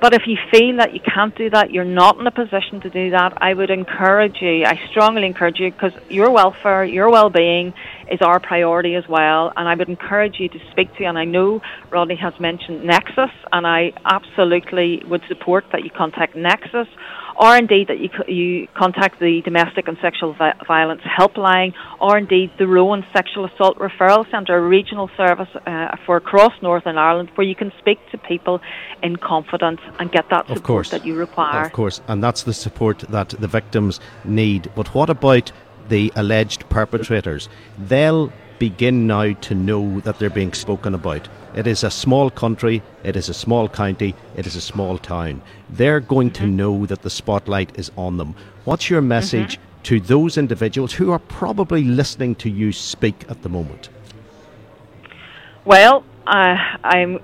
But 0.00 0.14
if 0.14 0.22
you 0.26 0.36
feel 0.52 0.76
that 0.78 0.94
you 0.94 1.00
can't 1.00 1.34
do 1.36 1.50
that, 1.50 1.70
you're 1.70 1.84
not 1.84 2.18
in 2.18 2.26
a 2.26 2.32
position 2.32 2.80
to 2.82 2.90
do 2.90 3.10
that, 3.10 3.38
I 3.40 3.54
would 3.54 3.70
encourage 3.70 4.36
you, 4.40 4.64
I 4.64 4.80
strongly 4.90 5.26
encourage 5.26 5.60
you, 5.60 5.70
because 5.70 5.92
your 6.08 6.30
welfare, 6.30 6.84
your 6.84 7.08
well 7.08 7.30
being 7.30 7.72
is 8.10 8.20
our 8.20 8.40
priority 8.40 8.96
as 8.96 9.08
well. 9.08 9.52
And 9.56 9.68
I 9.68 9.76
would 9.76 9.88
encourage 9.88 10.40
you 10.40 10.48
to 10.48 10.58
speak 10.72 10.92
to, 10.96 11.04
and 11.04 11.16
I 11.16 11.24
know 11.24 11.62
Rodney 11.90 12.16
has 12.16 12.34
mentioned 12.40 12.84
Nexus, 12.84 13.30
and 13.52 13.64
I 13.64 13.92
absolutely 14.04 15.02
would 15.06 15.22
support 15.28 15.66
that 15.70 15.84
you 15.84 15.90
contact 15.90 16.34
Nexus 16.34 16.88
or 17.38 17.56
indeed 17.56 17.88
that 17.88 18.00
you, 18.00 18.10
you 18.26 18.68
contact 18.74 19.20
the 19.20 19.40
Domestic 19.42 19.86
and 19.86 19.96
Sexual 20.02 20.36
Violence 20.66 21.02
Helpline, 21.02 21.72
or 22.00 22.18
indeed 22.18 22.50
the 22.58 22.66
Rowan 22.66 23.06
Sexual 23.12 23.44
Assault 23.46 23.78
Referral 23.78 24.28
Centre, 24.30 24.56
a 24.56 24.60
regional 24.60 25.08
service 25.16 25.48
uh, 25.66 25.96
for 26.04 26.16
across 26.16 26.52
Northern 26.62 26.98
Ireland, 26.98 27.30
where 27.36 27.46
you 27.46 27.54
can 27.54 27.72
speak 27.78 27.98
to 28.10 28.18
people 28.18 28.60
in 29.02 29.16
confidence 29.16 29.80
and 30.00 30.10
get 30.10 30.28
that 30.30 30.46
support 30.46 30.58
of 30.58 30.64
course. 30.64 30.90
that 30.90 31.06
you 31.06 31.14
require. 31.14 31.66
Of 31.66 31.72
course, 31.72 32.00
and 32.08 32.22
that's 32.22 32.42
the 32.42 32.54
support 32.54 32.98
that 33.08 33.28
the 33.30 33.48
victims 33.48 34.00
need. 34.24 34.70
But 34.74 34.92
what 34.94 35.08
about 35.08 35.52
the 35.88 36.12
alleged 36.16 36.68
perpetrators? 36.68 37.48
They'll 37.78 38.32
begin 38.58 39.06
now 39.06 39.32
to 39.32 39.54
know 39.54 40.00
that 40.00 40.18
they're 40.18 40.30
being 40.30 40.52
spoken 40.52 40.94
about. 40.94 41.28
It 41.58 41.66
is 41.66 41.82
a 41.82 41.90
small 41.90 42.30
country, 42.30 42.82
it 43.02 43.16
is 43.16 43.28
a 43.28 43.34
small 43.34 43.68
county, 43.68 44.14
it 44.36 44.46
is 44.46 44.54
a 44.54 44.60
small 44.60 44.96
town. 44.96 45.42
They're 45.68 45.98
going 45.98 46.30
to 46.34 46.46
know 46.46 46.86
that 46.86 47.02
the 47.02 47.10
spotlight 47.10 47.76
is 47.76 47.90
on 47.96 48.16
them. 48.16 48.36
What's 48.64 48.88
your 48.88 49.00
message 49.00 49.56
mm-hmm. 49.56 49.82
to 49.82 49.98
those 49.98 50.38
individuals 50.38 50.92
who 50.92 51.10
are 51.10 51.18
probably 51.18 51.82
listening 51.82 52.36
to 52.36 52.48
you 52.48 52.70
speak 52.70 53.24
at 53.28 53.42
the 53.42 53.48
moment? 53.48 53.88
Well, 55.64 56.04
uh, 56.28 56.54
I'm 56.84 57.18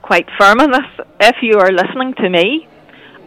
quite 0.00 0.28
firm 0.38 0.60
on 0.60 0.70
this. 0.70 1.06
If 1.18 1.42
you 1.42 1.58
are 1.58 1.72
listening 1.72 2.14
to 2.18 2.30
me, 2.30 2.68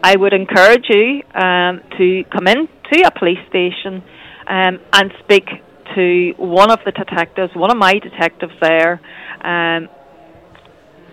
I 0.01 0.15
would 0.15 0.31
encourage 0.31 0.85
you 0.87 1.21
um, 1.33 1.81
to 1.97 2.23
come 2.31 2.47
in 2.47 2.69
to 2.93 3.01
a 3.01 3.11
police 3.11 3.45
station 3.49 4.01
um, 4.47 4.79
and 4.93 5.13
speak 5.19 5.49
to 5.95 6.33
one 6.37 6.71
of 6.71 6.79
the 6.85 6.93
detectives, 6.93 7.53
one 7.55 7.71
of 7.71 7.77
my 7.77 7.99
detectives 7.99 8.53
there. 8.61 9.01
Um, 9.41 9.89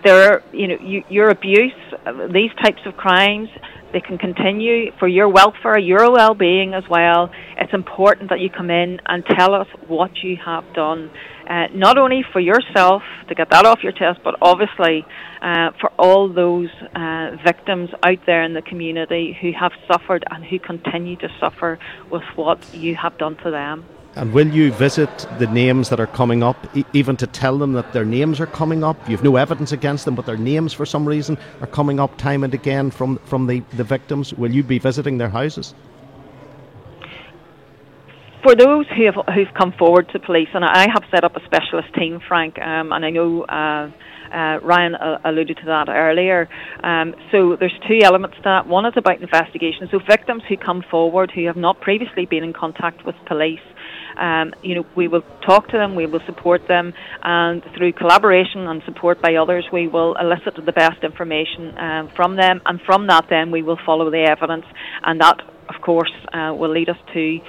there, 0.03 0.33
are, 0.33 0.43
you 0.53 0.67
know, 0.67 0.77
you, 0.81 1.03
your 1.09 1.29
abuse, 1.29 1.73
these 2.31 2.51
types 2.61 2.81
of 2.85 2.95
crimes, 2.97 3.49
they 3.93 4.01
can 4.01 4.17
continue 4.17 4.91
for 4.97 5.07
your 5.07 5.29
welfare, 5.29 5.77
your 5.77 6.11
well-being 6.11 6.73
as 6.73 6.83
well. 6.89 7.29
It's 7.57 7.73
important 7.73 8.29
that 8.31 8.39
you 8.39 8.49
come 8.49 8.71
in 8.71 8.99
and 9.05 9.23
tell 9.25 9.53
us 9.53 9.67
what 9.87 10.11
you 10.23 10.35
have 10.43 10.65
done, 10.73 11.11
uh, 11.47 11.67
not 11.73 11.99
only 11.99 12.23
for 12.33 12.39
yourself 12.39 13.03
to 13.29 13.35
get 13.35 13.51
that 13.51 13.65
off 13.65 13.83
your 13.83 13.91
chest, 13.91 14.19
but 14.23 14.35
obviously 14.41 15.05
uh, 15.41 15.71
for 15.79 15.91
all 15.99 16.27
those 16.27 16.69
uh, 16.95 17.37
victims 17.45 17.91
out 18.03 18.19
there 18.25 18.43
in 18.43 18.53
the 18.53 18.63
community 18.63 19.37
who 19.39 19.51
have 19.51 19.71
suffered 19.87 20.23
and 20.31 20.43
who 20.43 20.57
continue 20.57 21.15
to 21.17 21.29
suffer 21.39 21.77
with 22.09 22.23
what 22.35 22.73
you 22.73 22.95
have 22.95 23.17
done 23.19 23.37
to 23.43 23.51
them. 23.51 23.85
And 24.15 24.31
will 24.31 24.47
you 24.47 24.71
visit 24.71 25.09
the 25.39 25.47
names 25.47 25.89
that 25.89 25.99
are 25.99 26.07
coming 26.07 26.43
up, 26.43 26.57
e- 26.77 26.85
even 26.93 27.17
to 27.17 27.25
tell 27.25 27.57
them 27.57 27.73
that 27.73 27.93
their 27.93 28.05
names 28.05 28.39
are 28.39 28.45
coming 28.45 28.83
up? 28.83 28.97
You've 29.09 29.23
no 29.23 29.37
evidence 29.37 29.71
against 29.71 30.05
them, 30.05 30.13
but 30.13 30.27
their 30.27 30.37
names, 30.37 30.71
for 30.71 30.85
some 30.85 31.07
reason, 31.07 31.37
are 31.61 31.67
coming 31.67 31.99
up 31.99 32.15
time 32.17 32.43
and 32.43 32.53
again 32.53 32.91
from, 32.91 33.17
from 33.25 33.47
the, 33.47 33.63
the 33.73 33.83
victims. 33.83 34.31
Will 34.33 34.51
you 34.51 34.61
be 34.61 34.77
visiting 34.77 35.17
their 35.17 35.29
houses? 35.29 35.73
For 38.43 38.55
those 38.55 38.85
who 38.95 39.05
have 39.05 39.15
who've 39.33 39.53
come 39.57 39.71
forward 39.79 40.09
to 40.09 40.19
police, 40.19 40.49
and 40.53 40.65
I 40.65 40.85
have 40.93 41.03
set 41.09 41.23
up 41.23 41.35
a 41.37 41.43
specialist 41.45 41.93
team, 41.95 42.19
Frank, 42.27 42.59
um, 42.59 42.91
and 42.91 43.05
I 43.05 43.09
know 43.09 43.43
uh, 43.43 43.89
uh, 44.33 44.59
Ryan 44.61 44.95
uh, 44.95 45.19
alluded 45.23 45.57
to 45.57 45.65
that 45.67 45.87
earlier. 45.87 46.49
Um, 46.83 47.15
so 47.31 47.55
there's 47.55 47.73
two 47.87 47.99
elements 48.03 48.35
to 48.37 48.43
that. 48.43 48.67
One 48.67 48.85
is 48.85 48.93
about 48.97 49.21
investigation. 49.21 49.87
So 49.89 49.99
victims 49.99 50.43
who 50.49 50.57
come 50.57 50.83
forward 50.91 51.31
who 51.33 51.45
have 51.45 51.55
not 51.55 51.79
previously 51.79 52.25
been 52.25 52.43
in 52.43 52.51
contact 52.51 53.05
with 53.05 53.15
police 53.25 53.61
um, 54.17 54.53
you 54.61 54.75
know, 54.75 54.85
we 54.95 55.07
will 55.07 55.23
talk 55.45 55.67
to 55.69 55.77
them, 55.77 55.95
we 55.95 56.05
will 56.05 56.21
support 56.25 56.67
them, 56.67 56.93
and 57.23 57.63
through 57.75 57.93
collaboration 57.93 58.67
and 58.67 58.81
support 58.83 59.21
by 59.21 59.35
others, 59.35 59.65
we 59.71 59.87
will 59.87 60.15
elicit 60.15 60.55
the 60.65 60.71
best 60.71 61.03
information 61.03 61.77
um, 61.77 62.09
from 62.15 62.35
them, 62.35 62.61
and 62.65 62.81
from 62.81 63.07
that, 63.07 63.25
then 63.29 63.51
we 63.51 63.61
will 63.61 63.79
follow 63.85 64.09
the 64.09 64.23
evidence, 64.23 64.65
and 65.03 65.21
that, 65.21 65.41
of 65.73 65.81
course, 65.81 66.11
uh, 66.33 66.53
will 66.53 66.71
lead 66.71 66.89
us 66.89 66.97
to 67.13 67.39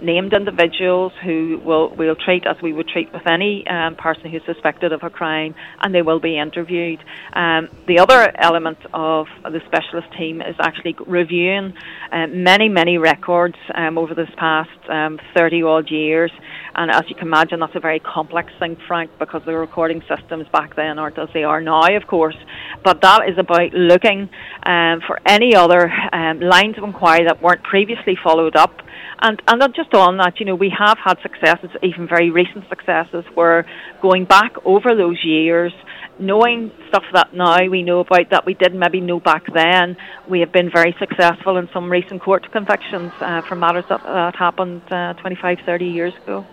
named 0.00 0.32
individuals 0.32 1.12
who 1.24 1.60
will 1.64 1.94
we'll 1.96 2.16
treat 2.16 2.46
as 2.46 2.56
we 2.62 2.72
would 2.72 2.88
treat 2.88 3.12
with 3.12 3.26
any 3.26 3.66
um, 3.66 3.96
person 3.96 4.30
who's 4.30 4.42
suspected 4.44 4.92
of 4.92 5.02
a 5.02 5.10
crime, 5.10 5.54
and 5.80 5.94
they 5.94 6.02
will 6.02 6.20
be 6.20 6.38
interviewed. 6.38 7.00
Um, 7.32 7.68
the 7.86 7.98
other 7.98 8.32
element 8.38 8.78
of 8.92 9.26
the 9.44 9.60
specialist 9.66 10.08
team 10.16 10.40
is 10.40 10.56
actually 10.60 10.96
reviewing 11.06 11.74
uh, 12.12 12.26
many 12.28 12.68
many 12.68 12.98
records 12.98 13.56
um, 13.74 13.98
over 13.98 14.14
this 14.14 14.30
past 14.36 14.70
um, 14.88 15.18
30 15.34 15.62
odd 15.62 15.90
years. 15.90 16.30
And 16.74 16.90
as 16.90 17.04
you 17.08 17.14
can 17.14 17.28
imagine, 17.28 17.60
that's 17.60 17.74
a 17.74 17.80
very 17.80 18.00
complex 18.00 18.52
thing, 18.58 18.76
Frank, 18.86 19.10
because 19.18 19.42
the 19.46 19.56
recording 19.56 20.02
systems 20.02 20.46
back 20.52 20.76
then 20.76 20.98
aren't 20.98 21.18
as 21.18 21.28
they 21.32 21.42
are 21.42 21.60
now, 21.60 21.96
of 21.96 22.06
course. 22.06 22.36
But 22.84 23.00
that 23.00 23.28
is 23.28 23.38
about 23.38 23.72
looking 23.72 24.28
um, 24.64 25.00
for 25.06 25.18
any 25.26 25.54
other 25.54 25.90
um, 26.12 26.40
lines 26.40 26.76
of 26.76 26.84
inquiry 26.84 27.24
that 27.24 27.42
weren't 27.42 27.62
previously 27.62 28.18
followed 28.22 28.56
up 28.56 28.82
and 29.20 29.40
and 29.46 29.74
just 29.74 29.92
on 29.94 30.18
that, 30.18 30.38
you 30.38 30.46
know, 30.46 30.54
we 30.54 30.72
have 30.76 30.98
had 31.02 31.18
successes, 31.22 31.70
even 31.82 32.06
very 32.08 32.30
recent 32.30 32.68
successes, 32.68 33.24
where 33.34 33.66
going 34.02 34.24
back 34.24 34.52
over 34.64 34.94
those 34.94 35.24
years, 35.24 35.72
knowing 36.18 36.70
stuff 36.88 37.04
that 37.12 37.34
now 37.34 37.66
we 37.68 37.82
know 37.82 38.00
about 38.00 38.30
that 38.30 38.46
we 38.46 38.54
didn't 38.54 38.78
maybe 38.78 39.00
know 39.00 39.20
back 39.20 39.44
then, 39.52 39.96
we 40.28 40.40
have 40.40 40.52
been 40.52 40.70
very 40.70 40.94
successful 40.98 41.56
in 41.56 41.68
some 41.72 41.90
recent 41.90 42.22
court 42.22 42.50
convictions 42.52 43.12
uh, 43.20 43.42
for 43.42 43.56
matters 43.56 43.84
that, 43.88 44.02
that 44.02 44.36
happened 44.36 44.82
uh, 44.90 45.14
25, 45.14 45.58
30 45.64 45.84
years 45.86 46.14
ago. 46.22 46.46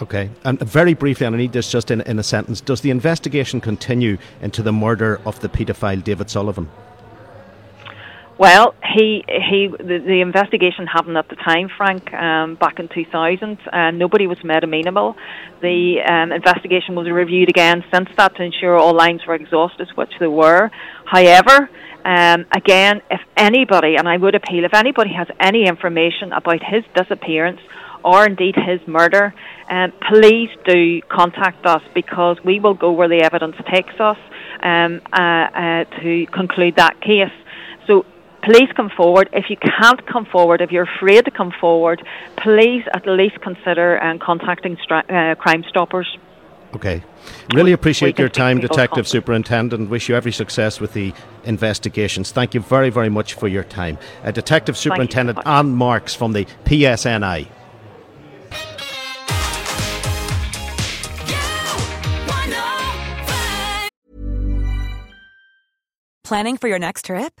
Okay, 0.00 0.30
and 0.44 0.60
very 0.60 0.94
briefly, 0.94 1.26
and 1.26 1.34
I 1.34 1.38
need 1.38 1.52
this 1.52 1.70
just 1.70 1.90
in, 1.90 2.02
in 2.02 2.20
a 2.20 2.22
sentence. 2.22 2.60
Does 2.60 2.82
the 2.82 2.90
investigation 2.90 3.60
continue 3.60 4.16
into 4.40 4.62
the 4.62 4.72
murder 4.72 5.20
of 5.26 5.40
the 5.40 5.48
paedophile 5.48 6.04
David 6.04 6.30
Sullivan? 6.30 6.68
Well, 8.38 8.76
he 8.94 9.24
he 9.26 9.66
the, 9.66 9.98
the 9.98 10.20
investigation 10.20 10.86
happened 10.86 11.18
at 11.18 11.28
the 11.28 11.34
time, 11.34 11.68
Frank, 11.76 12.12
um, 12.14 12.54
back 12.54 12.78
in 12.78 12.88
2000. 12.88 13.58
and 13.72 13.98
nobody 13.98 14.28
was 14.28 14.38
made 14.44 14.62
amenable. 14.62 15.16
The 15.60 16.00
um, 16.08 16.30
investigation 16.30 16.94
was 16.94 17.10
reviewed 17.10 17.48
again 17.48 17.82
since 17.92 18.08
that 18.16 18.36
to 18.36 18.44
ensure 18.44 18.76
all 18.76 18.94
lines 18.94 19.26
were 19.26 19.34
exhausted, 19.34 19.88
which 19.96 20.12
they 20.20 20.28
were. 20.28 20.70
However, 21.04 21.68
um, 22.04 22.46
again, 22.52 23.02
if 23.10 23.20
anybody, 23.36 23.96
and 23.96 24.08
I 24.08 24.16
would 24.16 24.36
appeal, 24.36 24.64
if 24.64 24.72
anybody 24.72 25.12
has 25.14 25.26
any 25.40 25.66
information 25.66 26.32
about 26.32 26.62
his 26.62 26.84
disappearance 26.94 27.60
or 28.04 28.24
indeed 28.24 28.54
his 28.54 28.80
murder, 28.86 29.34
um, 29.68 29.92
please 30.08 30.50
do 30.64 31.02
contact 31.02 31.66
us 31.66 31.82
because 31.92 32.36
we 32.44 32.60
will 32.60 32.74
go 32.74 32.92
where 32.92 33.08
the 33.08 33.22
evidence 33.22 33.56
takes 33.68 33.98
us 33.98 34.16
um, 34.62 35.00
uh, 35.12 35.20
uh, 35.20 35.84
to 36.02 36.26
conclude 36.26 36.76
that 36.76 37.00
case. 37.00 37.32
So 38.48 38.54
please 38.54 38.68
come 38.74 38.90
forward. 38.96 39.28
If 39.32 39.50
you 39.50 39.56
can't 39.56 40.04
come 40.06 40.24
forward, 40.24 40.60
if 40.60 40.70
you're 40.70 40.88
afraid 40.96 41.24
to 41.24 41.30
come 41.30 41.52
forward, 41.60 42.02
please 42.36 42.82
at 42.94 43.06
least 43.06 43.40
consider 43.40 44.02
um, 44.02 44.18
contacting 44.18 44.76
stri- 44.76 45.10
uh, 45.10 45.34
Crime 45.34 45.64
Stoppers. 45.68 46.16
Okay. 46.74 47.02
Really 47.54 47.72
appreciate 47.72 48.18
your 48.18 48.28
time, 48.28 48.60
Detective 48.60 49.08
Superintendent. 49.08 49.88
Wish 49.88 50.08
you 50.08 50.14
every 50.14 50.32
success 50.32 50.80
with 50.80 50.92
the 50.92 51.14
investigations. 51.44 52.30
Thank 52.30 52.54
you 52.54 52.60
very, 52.60 52.90
very 52.90 53.08
much 53.08 53.34
for 53.34 53.48
your 53.48 53.64
time. 53.64 53.98
Uh, 54.22 54.30
Detective 54.30 54.76
Superintendent 54.76 55.38
Anne 55.46 55.74
Marks 55.74 56.14
from 56.14 56.32
the 56.32 56.44
PSNI. 56.64 57.48
Planning 66.24 66.58
for 66.58 66.68
your 66.68 66.78
next 66.78 67.06
trip? 67.06 67.40